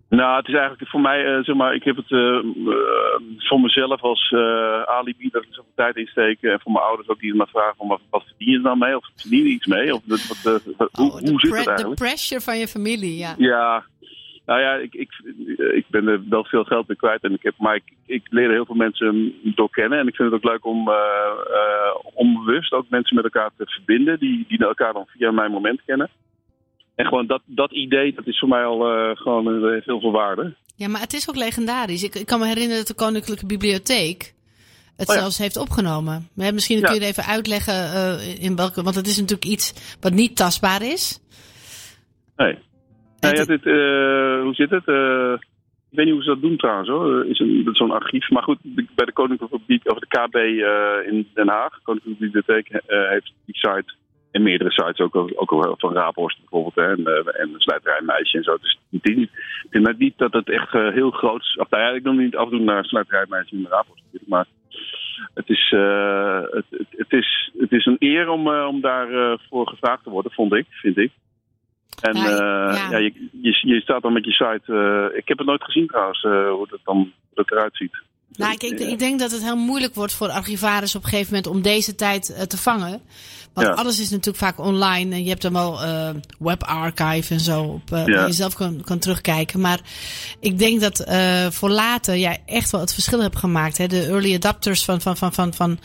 Nou, 0.09 0.37
het 0.37 0.47
is 0.47 0.53
eigenlijk 0.53 0.89
voor 0.89 1.01
mij, 1.01 1.25
uh, 1.25 1.43
zeg 1.43 1.55
maar, 1.55 1.75
ik 1.75 1.83
heb 1.83 1.95
het 1.95 2.09
uh, 2.09 2.39
voor 3.37 3.61
mezelf 3.61 4.01
als 4.01 4.33
alibi 4.85 5.29
dat 5.31 5.43
ik 5.43 5.47
zoveel 5.51 5.71
tijd 5.75 5.95
insteken. 5.95 6.51
En 6.51 6.59
voor 6.59 6.71
mijn 6.71 6.85
ouders 6.85 7.09
ook 7.09 7.19
die 7.19 7.35
me 7.35 7.47
vragen 7.47 7.75
van 7.77 7.87
wat, 7.87 8.01
verdien 8.09 8.51
je 8.51 8.61
dan 8.61 8.77
mee? 8.77 8.95
Of 8.95 9.09
verdien 9.15 9.43
je 9.43 9.49
iets 9.49 9.65
mee? 9.65 9.93
Of 9.93 10.01
wat, 10.05 10.63
wat, 10.77 10.89
oh, 10.91 10.97
hoe, 10.97 11.11
hoe 11.11 11.39
zit 11.39 11.57
het 11.57 11.67
eigenlijk? 11.67 11.99
De 11.99 12.05
pressure 12.05 12.41
van 12.41 12.57
je 12.57 12.67
familie, 12.67 13.17
ja. 13.17 13.33
Ja, 13.37 13.83
nou 14.45 14.61
ja, 14.61 14.73
ik, 14.73 14.93
ik, 14.93 15.09
ik 15.73 15.85
ben 15.87 16.07
er 16.07 16.21
wel 16.29 16.43
veel 16.43 16.63
geld 16.63 16.87
mee 16.87 16.97
kwijt. 16.97 17.23
En 17.23 17.33
ik 17.33 17.43
heb, 17.43 17.53
maar 17.57 17.75
ik, 17.75 17.83
ik 18.05 18.23
leer 18.29 18.51
heel 18.51 18.65
veel 18.65 18.75
mensen 18.75 19.33
door 19.43 19.69
kennen. 19.69 19.99
En 19.99 20.07
ik 20.07 20.15
vind 20.15 20.31
het 20.31 20.43
ook 20.43 20.51
leuk 20.51 20.65
om 20.65 20.91
onbewust 22.13 22.73
ook 22.73 22.85
mensen 22.89 23.15
met 23.15 23.23
elkaar 23.23 23.49
te 23.57 23.65
verbinden. 23.65 24.19
Die, 24.19 24.45
die 24.47 24.65
elkaar 24.65 24.93
dan 24.93 25.05
via 25.07 25.31
mijn 25.31 25.51
moment 25.51 25.81
kennen. 25.85 26.09
En 26.99 27.05
gewoon 27.05 27.27
dat, 27.27 27.41
dat 27.45 27.71
idee, 27.71 28.13
dat 28.13 28.27
is 28.27 28.39
voor 28.39 28.49
mij 28.49 28.63
al 28.63 29.09
uh, 29.09 29.15
gewoon 29.15 29.47
uh, 29.47 29.71
heeft 29.71 29.85
heel 29.85 29.99
veel 29.99 30.11
waarde. 30.11 30.55
Ja, 30.75 30.87
maar 30.87 31.01
het 31.01 31.13
is 31.13 31.29
ook 31.29 31.35
legendarisch. 31.35 32.03
Ik, 32.03 32.15
ik 32.15 32.25
kan 32.25 32.39
me 32.39 32.45
herinneren 32.45 32.77
dat 32.77 32.87
de 32.87 33.03
Koninklijke 33.03 33.45
Bibliotheek 33.45 34.33
het 34.97 35.09
oh 35.09 35.15
ja. 35.15 35.21
zelfs 35.21 35.37
heeft 35.37 35.57
opgenomen. 35.57 36.27
Maar 36.35 36.53
misschien 36.53 36.81
kun 36.81 36.93
je 36.93 36.99
het 36.99 37.09
even 37.09 37.31
uitleggen 37.33 37.73
uh, 37.73 38.43
in 38.43 38.55
welke... 38.55 38.83
Want 38.83 38.95
het 38.95 39.07
is 39.07 39.19
natuurlijk 39.19 39.49
iets 39.51 39.97
wat 40.01 40.13
niet 40.13 40.35
tastbaar 40.35 40.81
is. 40.81 41.19
Nee. 42.35 42.57
nee 43.19 43.35
ja, 43.35 43.45
dit, 43.45 43.63
hoe 44.43 44.53
zit 44.53 44.69
het? 44.69 44.87
ik 45.91 45.97
weet 45.97 46.05
niet 46.05 46.15
hoe 46.15 46.23
ze 46.23 46.29
dat 46.29 46.41
doen 46.41 46.57
trouwens 46.57 46.89
hoor. 46.89 47.25
Is 47.25 47.39
een, 47.39 47.69
zo'n 47.71 47.91
archief. 47.91 48.29
Maar 48.29 48.43
goed, 48.43 48.59
bij 48.95 49.05
de 49.05 49.13
Koninklijke 49.13 49.57
Bibliotheek, 49.57 49.91
of 49.91 49.99
de 49.99 50.07
KB 50.07 50.35
in 51.11 51.27
Den 51.33 51.47
Haag, 51.47 51.81
Koninklijke 51.83 52.23
Bibliotheek, 52.23 52.67
heeft 52.87 53.33
die 53.45 53.55
site 53.55 53.93
en 54.31 54.43
meerdere 54.43 54.71
sites, 54.71 54.99
ook, 54.99 55.15
ook, 55.15 55.51
ook 55.51 55.79
van 55.79 55.93
Raaphorst 55.93 56.39
bijvoorbeeld, 56.39 56.75
hè, 56.75 56.91
en, 56.91 56.99
uh, 56.99 57.41
en 57.41 57.53
Sluiterijmeisje 57.57 58.37
en 58.37 58.43
zo. 58.43 58.57
Dus 58.61 58.79
het 58.91 59.09
is 59.09 59.15
niet, 59.15 59.29
ik 59.69 59.83
denk 59.83 59.97
niet 59.97 60.17
dat 60.17 60.33
het 60.33 60.49
echt 60.49 60.73
uh, 60.73 60.93
heel 60.93 61.11
groot 61.11 61.41
is. 61.41 61.55
Of, 61.55 61.69
nou 61.69 61.83
ja, 61.83 61.89
ik 61.89 62.03
noem 62.03 62.17
niet 62.17 62.35
af 62.35 62.43
en 62.43 62.49
toe 62.49 62.59
naar 62.59 62.85
Sluiterijmeisje 62.85 63.55
en 63.55 63.67
Raaphorst, 63.69 64.03
maar 64.25 64.45
het 65.33 65.49
is, 65.49 65.71
uh, 65.75 66.41
het, 66.41 66.65
het, 66.69 66.87
het, 66.89 67.13
is, 67.13 67.51
het 67.57 67.71
is 67.71 67.85
een 67.85 67.95
eer 67.99 68.29
om, 68.29 68.47
om 68.47 68.81
daarvoor 68.81 69.41
voor 69.49 69.67
gevraagd 69.67 70.03
te 70.03 70.09
worden, 70.09 70.31
vond 70.31 70.53
ik, 70.53 70.65
vind 70.69 70.97
ik. 70.97 71.11
En 72.01 72.17
ja, 72.17 72.29
ja. 72.29 72.89
ja 72.89 72.97
je, 72.97 73.13
je, 73.41 73.59
je, 73.61 73.81
staat 73.81 74.01
dan 74.01 74.13
met 74.13 74.25
je 74.25 74.31
site. 74.31 75.11
ik 75.15 75.27
heb 75.27 75.37
het 75.37 75.47
nooit 75.47 75.63
gezien 75.63 75.87
trouwens, 75.87 76.21
hoe 76.21 76.67
dat 76.69 76.79
dan 76.83 77.11
dat 77.33 77.51
eruit 77.51 77.75
ziet. 77.75 78.01
Nou, 78.35 78.53
ik, 78.53 78.63
ik, 78.63 78.79
ik 78.79 78.99
denk 78.99 79.19
dat 79.19 79.31
het 79.31 79.41
heel 79.43 79.55
moeilijk 79.57 79.95
wordt 79.95 80.13
voor 80.13 80.29
archivaris 80.29 80.95
op 80.95 81.03
een 81.03 81.09
gegeven 81.09 81.33
moment 81.33 81.51
om 81.51 81.61
deze 81.61 81.95
tijd 81.95 82.33
eh, 82.33 82.43
te 82.43 82.57
vangen. 82.57 83.01
Want 83.53 83.67
Ja. 83.67 83.73
alles 83.73 83.99
is 83.99 84.09
natuurlijk 84.09 84.37
vaak 84.37 84.59
online. 84.59 85.15
En 85.15 85.23
je 85.23 85.29
hebt 85.29 85.41
dan 85.41 85.53
wel 85.53 85.83
eh 85.83 86.09
webarchive 86.39 87.33
en 87.33 87.39
zo. 87.39 87.61
Op, 87.63 87.91
eh, 87.93 88.05
Ja. 88.05 88.15
Waar 88.15 88.27
je 88.27 88.33
zelf 88.33 88.53
kan, 88.53 88.81
kan 88.85 88.99
terugkijken. 88.99 89.59
Maar 89.59 89.79
ik 90.39 90.59
denk 90.59 90.81
dat 90.81 90.99
eh, 90.99 91.47
voor 91.49 91.69
later 91.69 92.17
jij 92.17 92.41
echt 92.45 92.69
wel 92.71 92.81
het 92.81 92.93
verschil 92.93 93.21
hebt 93.21 93.37
gemaakt. 93.37 93.77
Hè? 93.77 93.87
De 93.87 94.05
early 94.05 94.35
adapters 94.35 94.83
van. 94.85 95.01
van, 95.01 95.17
van, 95.17 95.33
van, 95.33 95.53
van 95.53 95.79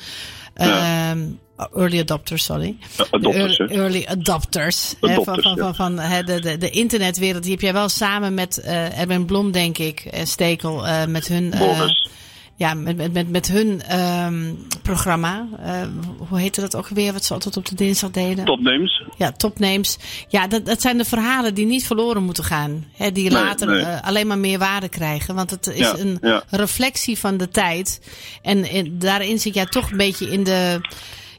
ehm, 0.54 1.26
early 1.74 2.00
adopters, 2.00 2.44
sorry. 2.44 2.76
Adopters, 3.10 3.58
early, 3.58 3.74
early 3.80 4.04
adopters. 4.08 4.94
hè, 5.00 5.14
van, 5.14 5.24
van, 5.42 5.56
van, 5.58 5.74
van 5.74 5.98
hè, 5.98 6.22
de, 6.22 6.40
de, 6.40 6.56
de 6.58 6.70
internetwereld. 6.70 7.42
Die 7.42 7.52
heb 7.52 7.60
jij 7.60 7.72
wel 7.72 7.88
samen 7.88 8.34
met 8.34 8.58
eh 8.58 8.98
Erwin 9.00 9.24
Blom, 9.24 9.52
denk 9.52 9.78
ik. 9.78 10.00
En 10.00 10.26
Stekel. 10.26 10.86
eh, 10.86 11.04
met 11.06 11.26
hun. 11.28 11.52
eh, 11.52 11.58
Boris. 11.60 12.08
Ja, 12.56 12.75
met, 12.75 12.96
met, 12.96 13.12
met, 13.12 13.28
met 13.30 13.49
hun 13.49 13.82
ehm, 13.82 14.52
programma. 14.82 15.46
Eh, 15.64 15.82
hoe 16.28 16.38
heette 16.38 16.61
dat 16.61 16.76
ook 16.76 16.88
weer? 16.88 17.12
Wat 17.12 17.25
ze 17.25 17.32
altijd 17.34 17.56
op 17.56 17.66
de 17.66 17.75
dinsdag 17.75 18.11
deden? 18.11 18.44
Topnames. 18.44 19.02
Ja, 19.18 19.32
topnames. 19.32 19.96
Ja, 20.28 20.46
dat, 20.46 20.66
dat 20.66 20.80
zijn 20.80 20.99
de 20.99 21.04
verhalen 21.04 21.54
die 21.54 21.66
niet 21.66 21.87
verloren 21.87 22.23
moeten 22.23 22.44
gaan. 22.44 22.84
Hè, 22.92 23.12
die 23.12 23.30
Nee, 23.30 23.42
later 23.42 23.66
nee. 23.68 23.80
eh, 23.82 24.02
alleen 24.02 24.26
maar 24.26 24.38
meer 24.38 24.58
waarde 24.58 24.88
krijgen. 24.88 25.34
Want 25.34 25.50
het 25.50 25.66
is 25.66 25.78
Ja, 25.78 25.99
een 25.99 26.18
ja. 26.20 26.42
reflectie 26.50 27.18
van 27.18 27.37
de 27.37 27.49
tijd. 27.49 28.00
En 28.42 28.70
in- 28.70 28.99
daarin 28.99 29.38
zit 29.40 29.54
jij 29.54 29.66
toch 29.66 29.90
een 29.90 29.96
beetje 29.96 30.30
in 30.30 30.44
de... 30.44 30.80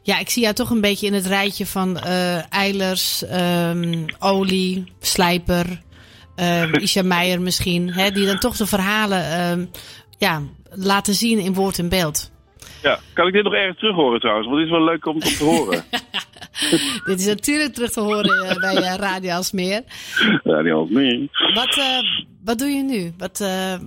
Ja, 0.02 0.18
ik 0.18 0.30
zie 0.30 0.42
jou 0.42 0.54
toch 0.54 0.70
een 0.70 0.80
beetje 0.80 1.06
in 1.06 1.14
het 1.14 1.26
rijtje 1.26 1.66
van 1.66 1.98
eh 1.98 2.52
Eilers, 2.52 3.24
ehm, 3.24 4.04
Olie, 4.18 4.92
Slijper, 5.00 5.82
ehm 6.34 6.74
Isha 6.84 7.02
Meijer 7.02 7.40
misschien. 7.40 7.92
Hè, 7.92 8.10
die 8.10 8.26
dan 8.26 8.38
toch 8.38 8.56
de 8.56 8.66
verhalen 8.66 9.70
ja, 10.18 10.42
laten 10.76 11.14
zien 11.14 11.38
in 11.38 11.54
woord 11.54 11.78
en 11.78 11.88
beeld. 11.88 12.30
Ja. 12.82 12.98
Kan 13.12 13.26
ik 13.26 13.32
dit 13.32 13.42
nog 13.44 13.54
ergens 13.54 13.78
terug 13.78 13.94
horen 13.94 14.20
trouwens? 14.20 14.46
Want 14.48 14.58
dit 14.58 14.66
is 14.66 14.72
wel 14.72 14.84
leuk 14.84 15.06
om, 15.06 15.14
om 15.14 15.20
te 15.20 15.44
horen. 15.44 15.84
Dit 17.04 17.18
is 17.20 17.26
natuurlijk 17.26 17.74
terug 17.74 17.90
te 17.90 18.00
horen 18.00 18.48
eh, 18.48 18.56
bij 18.56 18.76
eh, 18.76 18.94
Radio 18.98 19.32
Alsmeer. 19.32 19.82
had 20.44 20.88
niet. 20.88 21.30
Wat, 21.54 21.76
eh, 21.76 21.98
wat 22.44 22.58
doe 22.58 22.68
je 22.68 22.82
nu? 22.82 23.12
Wat, 23.18 23.38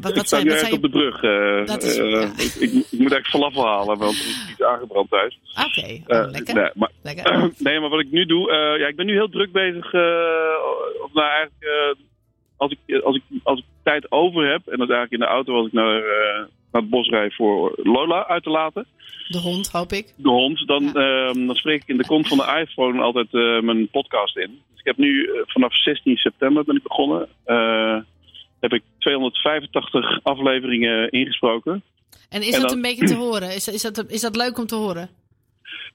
wat, 0.02 0.12
Ik 0.12 0.16
wat 0.16 0.28
sta 0.28 0.36
zijn, 0.36 0.48
nu 0.48 0.54
wat 0.54 0.72
op 0.72 0.82
de 0.82 0.90
brug. 0.90 1.20
Dat 1.66 1.84
is- 1.84 1.96
ja. 1.96 2.22
ik, 2.22 2.54
ik, 2.60 2.72
moet 2.74 3.12
eigenlijk 3.12 3.28
falafel 3.28 3.66
halen, 3.66 3.98
want 3.98 4.14
er 4.14 4.20
is 4.20 4.48
iets 4.52 4.64
aangebrand 4.64 5.10
thuis. 5.10 5.40
Oké, 5.68 6.02
oh, 6.18 6.32
lekker. 6.32 6.54
Nee, 6.56 6.70
maar, 6.74 6.90
lekker. 7.04 7.52
nee, 7.58 7.80
maar 7.80 7.90
wat 7.90 8.00
ik 8.00 8.12
nu 8.12 8.26
doe, 8.26 8.52
ja, 8.80 8.88
ik 8.88 8.96
ben 8.96 9.06
nu 9.06 9.14
heel 9.14 9.30
druk 9.30 9.52
bezig. 9.52 9.86
of 11.04 11.14
nou 11.14 11.28
eigenlijk, 11.28 11.96
als, 12.58 12.72
ik, 12.72 13.02
als, 13.04 13.16
ik, 13.16 13.24
als 13.44 13.60
ik 13.60 13.66
tijd 13.84 14.12
over 14.12 14.52
heb, 14.52 14.68
en 14.68 14.78
dat 14.78 14.90
is 14.90 14.96
eigenlijk 14.96 15.12
in 15.12 15.20
de 15.20 15.26
auto 15.26 15.56
als 15.56 15.68
ik 15.68 15.74
naar, 15.74 16.02
naar 16.72 16.82
het 16.82 16.90
bos 16.92 17.08
rijd 17.10 17.36
voor 17.36 17.80
Lola 17.84 18.28
uit 18.28 18.44
te 18.44 18.50
laten, 18.50 18.86
De 19.28 19.38
hond, 19.38 19.70
hoop 19.72 19.92
ik. 19.92 20.14
de 20.16 20.30
hond, 20.30 20.68
dan, 20.68 20.84
Ja. 20.84 20.92
ehm, 20.94 21.46
dan 21.46 21.56
spreek 21.56 21.82
ik 21.82 21.88
in 21.88 21.98
de 21.98 22.06
kont 22.06 22.28
van 22.28 22.38
de 22.38 22.58
iPhone 22.68 23.02
altijd 23.02 23.28
eh, 23.34 23.60
mijn 23.60 23.90
podcast 23.90 24.38
in. 24.38 24.62
Dus 24.72 24.80
ik 24.80 24.86
heb 24.86 24.98
nu 24.98 25.24
eh, 25.26 25.42
vanaf 25.46 25.76
16 25.82 26.16
september 26.18 26.64
ben 26.64 26.76
ik 26.76 26.84
begonnen. 26.84 27.28
eh, 27.46 27.98
heb 28.60 28.74
ik 28.74 28.84
285 28.98 30.20
afleveringen 30.24 31.10
ingesproken. 31.12 31.84
En 32.30 32.42
is 32.42 32.54
En 32.54 32.60
dat 32.60 32.70
dan- 32.70 32.78
een 32.78 32.82
beetje 32.84 33.06
te 33.06 33.16
horen? 33.16 33.56
Is, 33.56 33.68
is, 33.68 33.82
dat, 33.82 34.06
is 34.10 34.22
dat 34.22 34.36
leuk 34.36 34.58
om 34.58 34.66
te 34.66 34.76
horen? 34.76 35.10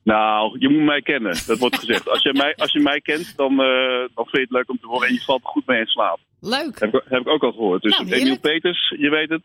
Nou, 0.02 0.56
je 0.58 0.68
moet 0.68 0.82
mij 0.82 1.02
kennen. 1.02 1.36
Dat 1.46 1.58
wordt 1.58 1.78
gezegd. 1.78 2.08
Als 2.08 2.22
je 2.22 2.32
mij, 2.32 2.54
als 2.56 2.72
je 2.72 2.80
mij 2.80 3.00
kent, 3.00 3.36
dan, 3.36 3.56
dan 3.56 4.24
vind 4.26 4.30
je 4.30 4.40
het 4.40 4.50
leuk 4.50 4.70
om 4.70 4.78
te 4.80 4.86
horen. 4.86 5.08
En 5.08 5.14
je 5.14 5.20
valt 5.20 5.42
er 5.42 5.48
goed 5.48 5.66
mee 5.66 5.80
in 5.80 5.86
slaap. 5.86 6.18
Leuk. 6.40 6.78
Heb, 6.80 6.94
ik- 6.94 7.04
heb 7.08 7.20
ik 7.20 7.28
ook 7.28 7.42
al 7.44 7.52
gehoord. 7.52 7.82
Dus 7.82 7.98
Nou, 7.98 8.12
Emiel. 8.12 8.38
Peters, 8.40 8.94
je 8.98 9.10
weet 9.10 9.28
het. 9.28 9.42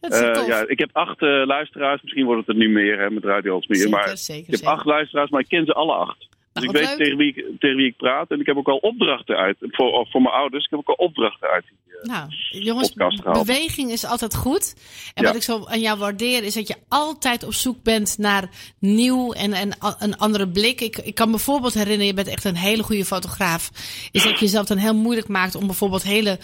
Eh, 0.00 0.46
ja, 0.46 0.64
ik 0.66 0.78
heb 0.78 0.90
acht 0.92 1.22
eh, 1.22 1.28
luisteraars. 1.46 2.02
Misschien 2.02 2.24
wordt 2.24 2.46
het 2.46 2.48
er 2.56 2.62
nu 2.62 2.68
meer 2.68 2.98
hè, 3.00 3.10
met 3.10 3.24
Radio 3.24 3.54
Alsmeer. 3.54 3.78
zeker, 3.78 3.96
Maar 3.98 4.16
zeker, 4.16 4.42
ik 4.42 4.50
heb 4.50 4.58
zeker. 4.58 4.74
acht 4.74 4.84
luisteraars, 4.86 5.30
maar 5.30 5.40
ik 5.40 5.48
ken 5.48 5.64
ze 5.66 5.72
alle 5.74 5.92
acht. 5.92 6.26
Dus 6.52 6.62
ik 6.62 6.70
weet 6.70 6.88
leuk. 6.88 6.96
tegen 6.96 7.16
wie 7.16 7.28
ik, 7.28 7.44
tegen 7.58 7.76
wie 7.76 7.86
ik 7.86 7.96
praat. 7.96 8.30
En 8.30 8.40
ik 8.40 8.46
heb 8.46 8.56
ook 8.56 8.68
al 8.68 8.76
opdrachten 8.76 9.36
uit. 9.36 9.56
Voor, 9.60 10.06
voor 10.10 10.22
mijn 10.22 10.34
ouders. 10.34 10.64
Ik 10.64 10.70
heb 10.70 10.78
ook 10.78 10.88
al 10.98 11.06
opdrachten 11.06 11.48
uit. 11.48 11.64
die, 11.68 11.98
eh, 12.00 12.08
Nou, 12.08 12.28
jongens, 12.50 12.92
beweging 13.22 13.90
is 13.90 14.04
altijd 14.04 14.34
goed. 14.36 14.74
En 15.14 15.22
Ja. 15.22 15.28
wat 15.28 15.36
ik 15.36 15.42
zo 15.42 15.64
aan 15.66 15.80
jou 15.80 15.98
waardeer 15.98 16.44
is 16.44 16.54
dat 16.54 16.68
je 16.68 16.74
altijd 16.88 17.44
op 17.44 17.52
zoek 17.54 17.82
bent 17.82 18.18
naar 18.18 18.48
nieuw 18.78 19.32
en, 19.32 19.52
en 19.52 19.70
een 19.98 20.16
andere 20.16 20.48
blik. 20.48 20.80
Ik, 20.80 20.96
ik 20.98 21.14
kan 21.14 21.30
bijvoorbeeld 21.30 21.74
herinneren, 21.74 22.06
je 22.06 22.14
bent 22.14 22.28
echt 22.28 22.44
een 22.44 22.56
hele 22.56 22.82
goede 22.82 23.04
fotograaf. 23.04 23.70
Is 24.12 24.22
dat 24.22 24.32
je 24.38 24.44
jezelf 24.44 24.66
dan 24.66 24.76
heel 24.76 24.94
moeilijk 24.94 25.28
maakt 25.28 25.54
om 25.54 25.66
bijvoorbeeld 25.66 26.02
hele 26.02 26.38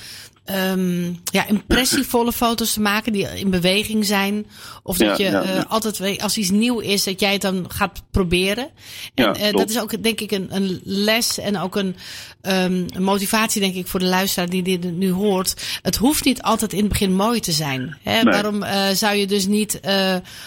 ehm, 0.44 1.12
ja, 1.24 1.46
impressievolle 1.46 2.32
foto's 2.32 2.72
te 2.72 2.80
maken 2.80 3.12
die 3.12 3.38
in 3.38 3.50
beweging 3.50 4.06
zijn. 4.06 4.46
Of 4.82 4.96
dat 4.96 5.18
Ja, 5.18 5.24
je 5.24 5.30
ja, 5.30 5.42
eh, 5.42 5.54
ja. 5.54 5.64
altijd, 5.68 6.22
als 6.22 6.38
iets 6.38 6.50
nieuw 6.50 6.78
is, 6.78 7.04
dat 7.04 7.20
jij 7.20 7.32
het 7.32 7.40
dan 7.40 7.64
gaat 7.68 8.02
proberen. 8.10 8.70
En 9.14 9.34
eh, 9.34 9.52
dat 9.52 9.70
is 9.70 9.80
ook 9.80 10.02
denk 10.02 10.20
ik 10.20 10.30
een, 10.30 10.48
een 10.50 10.80
les 10.84 11.38
en 11.38 11.58
ook 11.58 11.76
een, 11.76 11.96
ehm, 12.40 12.84
een 12.88 13.02
motivatie 13.02 13.60
denk 13.60 13.74
ik 13.74 13.86
voor 13.86 14.00
de 14.00 14.06
luisteraar 14.06 14.48
die 14.48 14.62
dit 14.62 14.92
nu 14.92 15.10
hoort. 15.10 15.54
Het 15.82 15.96
hoeft 15.96 16.24
niet 16.24 16.42
altijd 16.42 16.72
in 16.72 16.78
het 16.78 16.88
begin 16.88 17.14
mooi 17.14 17.40
te 17.40 17.52
zijn. 17.52 17.98
Hè? 18.02 18.22
Nee. 18.22 18.32
Waarom 18.32 18.62
eh, 18.62 18.88
zou 18.90 19.16
je 19.16 19.26
dus 19.26 19.46
niet 19.46 19.80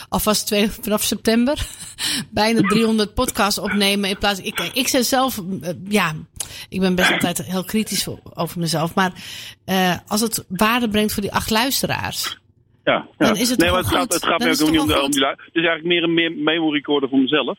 alvast 0.10 0.46
twee, 0.46 0.72
vanaf 0.82 1.04
september 1.04 1.68
bijna 2.30 2.62
300 2.62 3.14
podcasts 3.14 3.60
opnemen 3.60 4.10
in 4.10 4.18
plaats 4.18 4.40
ik, 4.40 4.72
ik 4.74 4.88
zeg 4.88 5.06
zelf, 5.06 5.42
ja, 5.88 6.16
ik 6.70 6.80
ben 6.80 6.96
best 6.96 7.12
altijd 7.12 7.44
heel 7.52 7.64
kritisch 7.64 8.08
over 8.34 8.60
mezelf. 8.60 8.96
Maar 8.96 9.12
eh, 9.66 9.98
als 10.08 10.22
het 10.22 10.46
waarde 10.50 10.90
brengt 10.90 11.14
voor 11.14 11.22
die 11.24 11.34
acht 11.34 11.50
luisteraars. 11.50 12.38
Ja, 12.84 12.94
ja. 13.18 13.28
Dan 13.28 13.36
is 13.36 13.50
het 13.50 13.60
nee, 13.60 13.70
maar 13.70 13.80
het 13.80 13.88
gaat, 13.88 14.14
het 14.14 14.26
gaat 14.26 14.40
mij 14.40 14.52
ook 14.52 14.70
niet 14.72 14.80
om, 14.80 14.92
om 14.92 15.12
die 15.12 15.26
Het 15.26 15.40
is 15.52 15.66
eigenlijk 15.66 15.84
meer 15.86 16.04
een 16.04 16.14
me- 16.14 16.44
memo 16.44 16.70
recorder 16.70 17.10
voor 17.10 17.20
mezelf. 17.20 17.58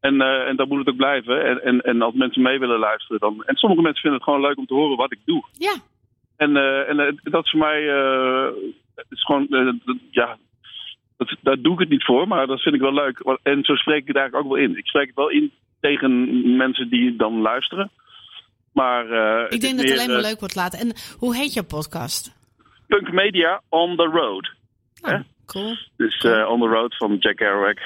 En, 0.00 0.20
eh, 0.20 0.48
en 0.48 0.56
dat 0.56 0.68
moet 0.68 0.78
het 0.78 0.88
ook 0.88 0.96
blijven. 0.96 1.44
En, 1.44 1.62
en, 1.64 1.80
en 1.80 2.02
als 2.02 2.14
mensen 2.14 2.42
mee 2.42 2.58
willen 2.58 2.78
luisteren 2.78 3.20
dan. 3.20 3.42
En 3.46 3.56
sommige 3.56 3.82
mensen 3.82 4.00
vinden 4.00 4.20
het 4.20 4.28
gewoon 4.28 4.46
leuk 4.48 4.58
om 4.58 4.66
te 4.66 4.74
horen 4.74 4.96
wat 4.96 5.12
ik 5.12 5.18
doe. 5.24 5.44
Ja, 5.52 5.74
En, 6.36 6.56
eh, 6.56 6.88
en 6.88 7.18
dat 7.22 7.44
is 7.44 7.50
voor 7.50 7.60
mij. 7.60 7.82
het 8.94 9.06
is 9.10 9.24
gewoon. 9.24 9.46
dat- 9.48 9.96
ja. 10.10 10.38
Dat, 11.16 11.36
daar 11.40 11.60
doe 11.60 11.72
ik 11.72 11.78
het 11.78 11.88
niet 11.88 12.04
voor, 12.04 12.28
maar 12.28 12.46
dat 12.46 12.60
vind 12.60 12.74
ik 12.74 12.80
wel 12.80 12.94
leuk. 12.94 13.38
En 13.42 13.64
zo 13.64 13.74
spreek 13.74 14.00
ik 14.00 14.06
het 14.06 14.16
eigenlijk 14.16 14.46
ook 14.46 14.52
wel 14.52 14.62
in. 14.64 14.76
Ik 14.76 14.86
spreek 14.86 15.06
het 15.06 15.16
wel 15.16 15.28
in 15.30 15.52
tegen 15.80 16.56
mensen 16.56 16.88
die 16.90 17.16
dan 17.16 17.40
luisteren. 17.40 17.90
Maar. 18.72 19.10
eh, 19.10 19.46
ik 19.48 19.60
denk 19.60 19.76
dat 19.76 19.84
het 19.88 19.94
alleen 19.98 20.08
maar 20.10 20.16
eh, 20.22 20.28
leuk 20.30 20.40
wordt 20.40 20.54
laten. 20.54 20.78
En 20.78 20.92
hoe 21.18 21.36
heet 21.36 21.52
jouw 21.52 21.64
podcast? 21.64 22.32
Punk 22.86 23.12
Media 23.12 23.60
on 23.68 23.96
the 23.96 24.04
road. 24.12 24.50
Oh, 25.02 25.20
cool. 25.46 25.76
Dus 25.96 26.22
eh, 26.24 26.48
On 26.50 26.60
the 26.60 26.66
Road 26.66 26.96
van 26.96 27.16
Jack 27.16 27.36
Kerouac 27.36 27.78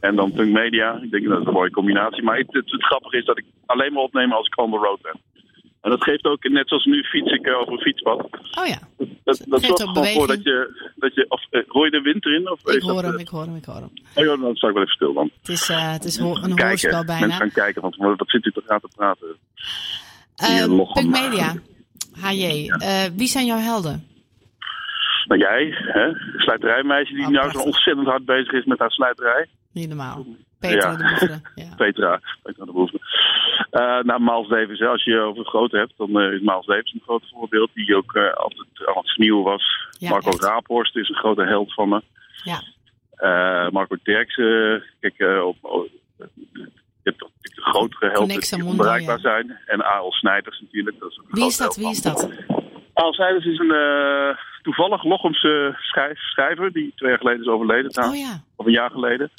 en 0.00 0.16
dan 0.16 0.32
Punk 0.32 0.52
Media. 0.52 0.98
Ik 1.02 1.10
denk 1.10 1.28
dat 1.28 1.38
het 1.38 1.46
een 1.46 1.52
mooie 1.52 1.70
combinatie. 1.70 2.22
Maar 2.22 2.36
het, 2.36 2.46
het, 2.52 2.70
het 2.70 2.84
grappige 2.84 3.16
is 3.18 3.24
dat 3.24 3.38
ik 3.38 3.44
alleen 3.66 3.92
maar 3.92 4.02
opneem 4.02 4.32
als 4.32 4.46
ik 4.46 4.58
on 4.60 4.70
the 4.70 4.76
road 4.76 5.02
ben. 5.02 5.20
En 5.80 5.90
dat 5.90 6.02
geeft 6.02 6.24
ook, 6.24 6.48
net 6.48 6.68
zoals 6.68 6.84
nu 6.84 7.02
fiets 7.04 7.32
ik 7.32 7.48
over 7.48 7.72
een 7.72 7.78
fietspad. 7.80 8.22
Oh 8.58 8.66
ja, 8.66 8.78
Dat, 9.24 9.42
dat 9.46 9.62
zorgt 9.64 9.82
ook 9.82 9.88
gewoon 9.88 10.06
voor 10.06 10.26
dat 10.26 10.42
je, 10.42 10.90
dat 10.96 11.14
je 11.14 11.24
of, 11.28 11.42
eh, 11.50 11.60
hoor 11.68 11.84
je 11.84 11.90
de 11.90 12.00
wind 12.00 12.26
erin? 12.26 12.50
Of 12.50 12.58
ik 12.60 12.80
dat, 12.80 12.90
hoor 12.90 13.02
hem, 13.02 13.18
ik 13.18 13.28
hoor 13.28 13.42
hem, 13.44 13.56
ik 13.56 13.64
hoor 13.64 13.74
hem. 13.74 13.90
Oh 14.14 14.24
ja, 14.24 14.36
dan 14.36 14.54
sta 14.56 14.68
ik 14.68 14.74
wel 14.74 14.82
even 14.82 14.94
stil 14.94 15.12
dan. 15.12 15.30
Het 15.40 15.48
is, 15.48 15.68
eh, 15.68 15.92
het 15.92 16.04
is 16.04 16.18
ho- 16.18 16.34
een 16.34 16.40
Kijken. 16.42 16.66
hoorspel 16.68 16.90
Mensen 17.02 17.18
bijna. 17.18 17.34
gaan 17.36 17.50
kijken, 17.52 17.82
want 17.82 17.96
wat 17.96 18.28
zit 18.30 18.44
u 18.46 18.52
toch 18.52 18.66
aan 18.68 18.80
te 18.80 18.88
praten? 18.96 19.36
Punk 20.36 21.10
Media, 21.10 21.54
HJ. 22.20 22.68
Eh, 22.78 23.04
wie 23.16 23.26
zijn 23.28 23.46
jouw 23.46 23.58
helden? 23.58 24.06
Nou 25.24 25.40
jij, 25.40 25.74
hè? 25.76 26.12
slijterijmeisje 26.36 27.14
die 27.14 27.24
Oh, 27.26 27.30
nou 27.30 27.50
zo 27.50 27.58
ontzettend 27.58 28.06
hard 28.06 28.24
bezig 28.24 28.52
is 28.52 28.64
met 28.64 28.78
haar 28.78 28.90
slijterij. 28.90 29.48
Niet 29.72 29.88
normaal. 29.88 30.26
Peter 30.60 30.90
Ja. 30.90 30.96
de 30.96 31.02
Boeveren. 31.04 31.42
Ja. 31.54 31.74
Petra, 31.76 32.20
Petra 32.42 32.64
de 32.64 32.72
Boeven. 32.72 32.98
Eh 33.70 33.98
nou, 34.02 34.20
Miles 34.22 34.48
Davis, 34.48 34.78
hè, 34.78 34.86
als 34.86 35.04
je 35.04 35.18
over 35.18 35.44
grote 35.44 35.76
hebt, 35.76 35.92
dan 35.96 36.20
eh, 36.20 36.32
is 36.32 36.40
Miles 36.40 36.66
Davis 36.66 36.92
een 36.92 37.00
groot 37.04 37.22
voorbeeld. 37.32 37.70
Die 37.74 37.96
ook 37.96 38.14
eh, 38.14 38.32
altijd 38.34 38.66
aan 38.86 38.96
het 38.96 39.10
vernieuwen 39.10 39.44
was. 39.44 39.88
Ja, 39.98 40.08
Marco 40.10 40.28
echt. 40.30 40.44
Raaphorst 40.44 40.96
is 40.96 41.08
een 41.08 41.14
grote 41.14 41.44
held 41.44 41.74
van 41.74 41.88
me. 41.88 42.02
Ja. 42.44 42.62
Marco 43.70 43.96
Terksen, 44.02 44.82
kijk, 45.00 45.42
op, 45.44 45.56
op- 45.60 45.88
je 46.16 46.70
hebt 47.02 47.18
toch 47.18 47.30
natuurlijk 47.56 47.64
de 47.64 47.78
grotere 47.78 48.10
helden 48.10 48.58
die 48.58 48.64
onbereikbaar 48.64 49.20
ja. 49.20 49.22
zijn. 49.22 49.58
En 49.66 49.84
Aal 49.84 50.12
Snijders 50.12 50.60
natuurlijk. 50.60 50.98
Dat 50.98 51.10
is 51.10 51.20
Wie 51.28 51.46
is 51.46 51.56
dat? 51.56 51.76
Wie 51.76 51.90
is 51.90 52.02
dat? 52.02 52.30
Aal 52.94 53.12
Snijders 53.12 53.44
is 53.44 53.58
een 53.58 53.70
eh, 53.70 54.36
toevallig 54.62 55.04
Lochemse 55.04 55.76
schrijf, 55.78 56.18
schrijver 56.18 56.72
die 56.72 56.92
twee 56.96 57.10
jaar 57.10 57.18
geleden 57.18 57.40
is 57.40 57.48
overleden. 57.48 58.04
Oh 58.04 58.16
ja. 58.16 58.42
Of 58.56 58.66
een 58.66 58.72
jaar 58.72 58.90
geleden. 58.90 59.30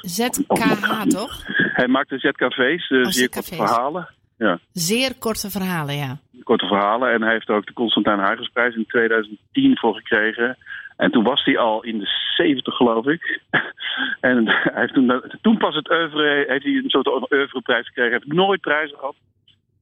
ZKH 0.00 1.02
toch? 1.08 1.42
Hij 1.72 1.88
maakte 1.88 2.18
ZKV's, 2.18 2.90
eh, 2.90 2.98
Oh, 2.98 3.04
zeer 3.04 3.28
korte 3.28 3.54
verhalen. 3.54 4.08
Ja. 4.38 4.58
Zeer 4.72 5.18
korte 5.18 5.50
verhalen, 5.50 5.94
ja. 5.96 6.18
korte 6.42 6.66
verhalen. 6.66 7.12
En 7.12 7.22
hij 7.22 7.32
heeft 7.32 7.48
ook 7.48 7.66
de 7.66 7.72
Constantijn 7.72 8.18
Huygensprijs 8.18 8.74
in 8.74 8.86
2010 8.86 9.78
voor 9.78 9.94
gekregen. 9.94 10.56
En 11.00 11.10
toen 11.10 11.24
was 11.24 11.44
hij 11.44 11.58
al 11.58 11.84
in 11.84 11.98
de 11.98 12.06
70, 12.36 12.74
geloof 12.74 13.06
ik. 13.06 13.40
en 14.30 14.48
hij 14.48 14.72
heeft 14.74 14.94
toen, 14.94 15.22
toen 15.40 15.58
pas 15.58 15.74
het 15.74 15.90
oeuvre, 15.90 16.44
heeft 16.48 16.64
hij 16.64 16.72
een 16.72 16.90
soort 16.90 17.32
oeuvreprijs 17.32 17.86
gekregen. 17.86 18.10
Hij 18.10 18.20
heeft 18.22 18.36
nooit 18.36 18.60
prijzen 18.60 18.98
gehad. 18.98 19.14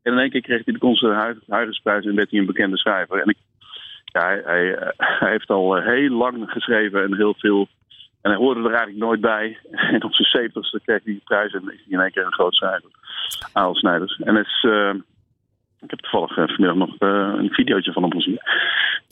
En 0.02 0.12
in 0.12 0.18
één 0.18 0.30
keer 0.30 0.40
kreeg 0.40 0.64
hij 0.64 0.74
de 0.74 1.40
Huygensprijs 1.46 2.04
en 2.04 2.14
werd 2.14 2.30
hij 2.30 2.40
een 2.40 2.46
bekende 2.46 2.78
schrijver. 2.78 3.20
En 3.20 3.28
ik, 3.28 3.36
ja, 4.04 4.26
hij, 4.26 4.42
hij, 4.96 5.30
heeft 5.30 5.50
al 5.50 5.76
eh, 5.76 5.86
heel 5.86 6.10
lang 6.10 6.50
geschreven 6.50 7.02
en 7.02 7.16
heel 7.16 7.34
veel. 7.38 7.68
En 8.22 8.30
hij 8.30 8.40
hoorde 8.40 8.60
er 8.60 8.74
eigenlijk 8.74 8.98
nooit 8.98 9.20
bij. 9.20 9.58
En 9.92 10.04
op 10.04 10.14
zijn 10.14 10.28
zeventigste 10.28 10.80
kreeg 10.84 11.04
hij 11.04 11.12
die 11.12 11.22
prijs 11.24 11.52
en 11.52 11.62
is 11.62 11.82
hij 11.84 11.84
in 11.88 12.00
één 12.00 12.12
keer 12.12 12.24
een 12.24 12.32
groot 12.32 12.54
schrijver. 12.54 12.90
Aal 13.52 13.74
Snijders. 13.74 14.16
En 14.16 14.36
is, 14.36 14.66
eh, 14.68 14.94
ik 15.80 15.90
heb 15.90 15.98
toevallig 15.98 16.36
eh, 16.36 16.46
vanmiddag 16.46 16.76
nog 16.76 16.94
een 16.98 17.52
videootje 17.52 17.92
van 17.92 18.02
hem 18.02 18.12
gezien. 18.12 18.40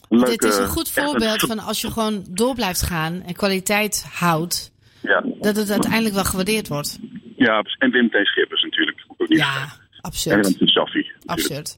Dit 0.09 0.45
is 0.45 0.57
een 0.57 0.69
goed 0.69 0.87
echt 0.87 0.97
een 0.97 1.05
voorbeeld 1.05 1.41
van 1.41 1.59
als 1.59 1.81
je 1.81 1.91
gewoon 1.91 2.25
door 2.31 2.55
blijft 2.55 2.83
gaan 2.83 3.23
en 3.27 3.35
kwaliteit 3.35 4.07
houdt, 4.13 4.73
Ja, 5.03 5.23
dat 5.41 5.57
het 5.57 5.71
uiteindelijk 5.71 6.15
wel 6.15 6.25
gewaardeerd 6.25 6.69
wordt. 6.69 6.99
ja, 7.37 7.63
en 7.79 7.91
Wim 7.91 8.11
T. 8.11 8.17
Schippers 8.23 8.63
natuurlijk. 8.63 9.05
Ook 9.17 9.29
niet 9.29 9.39
Ja. 9.39 9.55
En 9.63 10.01
absurd. 10.01 10.47
Shaffi. 10.69 10.99
natuurlijk. 10.99 11.23
Absurd. 11.27 11.77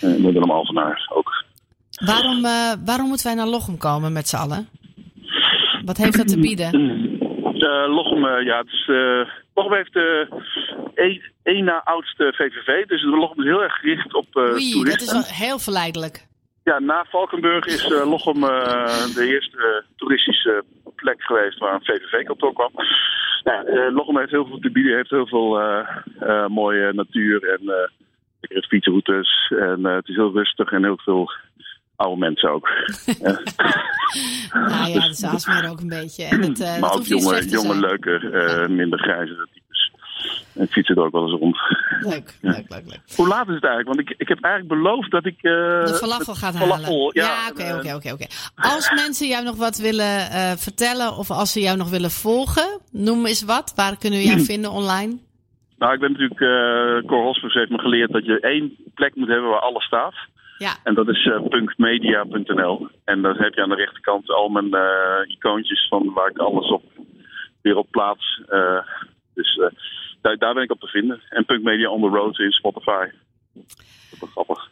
En 0.00 0.22
Willem 0.32 0.50
Alvenaar 0.50 1.06
ook. 1.14 1.44
Waarom, 2.04 2.44
eh, 2.44 2.72
waarom 2.84 3.08
moeten 3.08 3.26
wij 3.26 3.34
naar 3.34 3.46
Lochem 3.46 3.76
komen 3.78 4.12
met 4.12 4.28
z'n 4.28 4.36
allen? 4.36 4.68
Wat 5.84 5.96
heeft 5.96 6.16
dat 6.16 6.28
te 6.28 6.38
bieden? 6.38 6.70
Eh, 7.62 7.68
Lochem, 7.94 8.24
eh, 8.26 8.44
ja, 8.46 8.58
het 8.58 8.66
is, 8.66 8.88
eh, 8.88 9.28
Lochem 9.54 9.72
heeft 9.74 9.92
de 9.92 10.28
één 11.42 11.64
na 11.64 11.80
oudste 11.84 12.32
VVV. 12.36 12.86
Dus 12.86 13.02
Lochem 13.02 13.38
is 13.38 13.44
heel 13.50 13.62
erg 13.62 13.74
gericht 13.74 14.14
op 14.14 14.26
eh 14.36 14.42
Oei, 14.42 14.52
dat 14.64 14.72
toeristen. 14.72 15.06
is 15.06 15.12
wel 15.12 15.22
heel 15.48 15.58
verleidelijk. 15.58 16.26
Ja, 16.64 16.78
na 16.78 17.04
Valkenburg 17.10 17.66
is 17.66 17.84
eh, 17.84 18.10
Lochem 18.10 18.44
eh, 18.44 19.14
de 19.14 19.26
eerste 19.26 19.56
eh, 19.56 19.96
toeristische 19.96 20.64
plek 20.94 21.22
geweest 21.22 21.58
waar 21.58 21.74
een 21.74 21.84
VVV-kantoor 21.84 22.52
kwam. 22.52 22.70
Nou, 23.44 23.92
Lochem 23.92 24.18
heeft 24.18 24.30
heel 24.30 24.46
veel 24.46 24.58
te 24.58 24.70
bieden, 24.70 24.96
heeft 24.96 25.10
heel 25.10 25.26
veel 25.26 25.58
mooie 26.48 26.92
natuur 26.92 27.48
en 27.48 27.90
lekkere 28.40 28.66
fietsroutes. 28.68 29.52
En 29.58 29.84
het 29.84 30.08
is 30.08 30.14
heel 30.14 30.32
rustig 30.32 30.72
en 30.72 30.84
heel 30.84 30.98
veel 30.98 31.32
oude 31.96 32.18
mensen 32.18 32.50
ook. 32.50 32.68
Nou 34.52 34.90
ja, 34.90 35.00
dat 35.00 35.34
is 35.34 35.68
ook 35.70 35.80
een 35.80 35.88
beetje. 35.88 36.24
En 36.24 36.42
het, 36.42 36.56
dat 36.56 36.80
maar 36.80 36.92
ook 36.92 37.04
jonge, 37.04 37.44
jonge 37.48 37.78
leuke, 37.80 38.66
minder 38.70 38.98
grijze 38.98 39.48
En 40.54 40.66
fietsen 40.68 40.96
er 40.96 41.02
ook 41.04 41.12
wel 41.12 41.22
eens 41.22 41.38
rond. 41.40 41.56
Leuk, 42.00 42.34
leuk, 42.40 42.64
leuk, 42.68 42.82
leuk. 42.86 43.00
Hoe 43.16 43.28
laat 43.28 43.48
is 43.48 43.54
het 43.54 43.64
eigenlijk? 43.64 43.86
Want 43.96 44.00
ik, 44.10 44.14
ik 44.18 44.28
heb 44.28 44.42
eigenlijk 44.44 44.74
beloofd 44.82 45.10
dat 45.10 45.26
ik... 45.26 45.36
eh, 45.36 45.52
De 45.86 45.98
falafel 46.00 46.34
gaat 46.34 46.54
halen. 46.54 46.68
falafel, 46.74 47.10
ja, 47.14 47.22
Ja, 47.24 47.48
oké, 47.50 47.74
oké, 47.78 47.94
oké, 47.94 48.12
oké. 48.12 48.26
Als 48.54 48.90
mensen 48.94 49.28
jou 49.28 49.44
nog 49.44 49.56
wat 49.56 49.76
willen 49.78 50.30
eh, 50.30 50.52
vertellen 50.56 51.16
of 51.16 51.30
als 51.30 51.52
ze 51.52 51.60
jou 51.60 51.76
nog 51.76 51.90
willen 51.90 52.10
volgen, 52.10 52.80
noem 52.90 53.26
eens 53.26 53.44
wat. 53.44 53.72
Waar 53.76 53.96
kunnen 53.98 54.18
we 54.18 54.24
jou 54.26 54.40
vinden 54.40 54.70
online? 54.70 55.18
Nou, 55.78 55.94
ik 55.94 56.00
ben 56.00 56.12
natuurlijk... 56.12 56.40
Cor 57.06 57.22
Hospers 57.22 57.54
heeft 57.54 57.70
me 57.70 57.78
geleerd 57.78 58.12
dat 58.12 58.24
je 58.24 58.40
één 58.40 58.76
plek 58.94 59.14
moet 59.14 59.28
hebben 59.28 59.50
waar 59.50 59.60
alles 59.60 59.84
staat. 59.84 60.14
Ja, 60.58 60.76
En 60.84 60.94
dat 60.94 61.08
is 61.08 61.30
punkmedia.nl. 61.48 62.88
En 63.04 63.22
daar 63.22 63.34
heb 63.36 63.54
je 63.54 63.62
aan 63.62 63.68
de 63.68 63.74
rechterkant 63.74 64.30
al 64.30 64.48
mijn 64.48 64.70
icoontjes 65.26 65.86
van 65.88 66.12
waar 66.14 66.30
ik 66.30 66.38
alles 66.38 66.68
op 66.70 66.82
weer 67.62 67.76
op 67.76 67.86
plaats. 67.90 68.40
Dus 69.34 69.60
daar, 70.22 70.36
daar 70.38 70.54
ben 70.54 70.62
ik 70.62 70.70
op 70.70 70.80
te 70.80 70.86
vinden. 70.86 71.20
En 71.28 71.44
Punkmedia 71.44 71.90
on 71.90 72.00
the 72.00 72.16
road 72.16 72.38
in 72.38 72.50
Spotify. 72.50 73.04
Dat 73.52 73.64
is 74.28 74.28
grappig. 74.32 74.70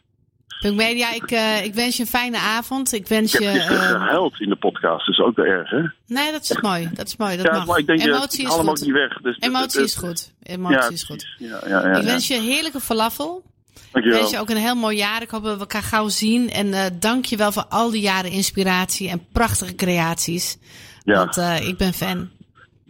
Punk 0.61 0.75
Media, 0.75 1.13
ik, 1.13 1.31
eh, 1.31 1.63
ik 1.63 1.73
wens 1.73 1.95
je 1.97 2.01
een 2.03 2.09
fijne 2.09 2.37
avond. 2.37 2.93
Ik 2.93 3.07
wens 3.07 3.33
Ik 3.33 3.39
je... 3.39 3.45
heb 3.45 3.55
gisteren 3.61 3.83
eh, 3.95 4.01
gehuild 4.01 4.39
in 4.39 4.49
de 4.49 4.55
podcast. 4.55 5.05
Dat 5.05 5.15
is 5.15 5.19
ook 5.19 5.35
wel 5.35 5.45
erg, 5.45 5.69
hè? 5.69 5.81
nee, 6.07 6.31
dat 6.31 6.41
is 6.41 6.61
mooi. 6.61 6.89
Dat 6.93 7.07
is 7.07 7.17
mooi. 7.17 7.37
Dat 7.37 7.45
ja, 7.45 7.51
mag. 7.51 7.65
maar 7.65 7.77
ik 7.79 7.85
denk, 7.85 8.01
je 8.01 8.07
Emotie 8.07 8.45
is 8.45 8.51
ook 8.53 8.67
goed. 8.67 8.81
niet 8.81 8.91
weg. 8.91 9.21
Dus 9.21 9.37
Emotie 9.39 9.81
is 9.83 9.95
goed. 9.95 10.33
Emotie 10.43 10.77
Ja, 10.77 10.89
is 10.89 11.03
goed. 11.03 11.27
Ja, 11.37 11.61
ja, 11.67 11.87
ja, 11.87 11.95
Ik 11.97 12.03
wens 12.03 12.27
je 12.27 12.35
een 12.35 12.41
heerlijke 12.43 12.79
falafel. 12.79 13.43
Ik 13.75 13.81
Dankjewel. 13.91 14.19
wens 14.19 14.31
je 14.31 14.39
ook 14.39 14.49
een 14.49 14.57
heel 14.57 14.75
mooi 14.75 14.97
jaar. 14.97 15.21
Ik 15.21 15.29
hoop 15.29 15.43
dat 15.43 15.53
we 15.53 15.59
elkaar 15.59 15.83
gauw 15.83 16.07
zien. 16.09 16.49
En 16.49 16.73
eh 16.73 16.85
dank 16.99 17.25
je 17.25 17.37
wel 17.37 17.51
voor 17.51 17.65
al 17.65 17.89
die 17.91 18.01
jaren 18.01 18.31
inspiratie 18.31 19.09
en 19.09 19.25
prachtige 19.31 19.75
creaties. 19.75 20.57
Ja. 21.03 21.15
Want 21.17 21.37
eh, 21.37 21.67
ik 21.67 21.77
ben 21.77 21.93
fan. 21.93 22.29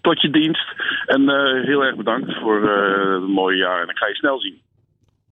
Tot 0.02 0.22
je 0.22 0.30
dienst. 0.30 0.74
En 1.06 1.30
eh, 1.30 1.64
heel 1.66 1.84
erg 1.84 1.96
bedankt 1.96 2.34
voor 2.40 2.70
eh 2.70 3.14
het 3.14 3.28
mooie 3.28 3.58
jaar. 3.58 3.82
En 3.82 3.90
ik 3.90 3.98
ga 3.98 4.08
je 4.08 4.16
snel 4.16 4.40
zien. 4.40 4.62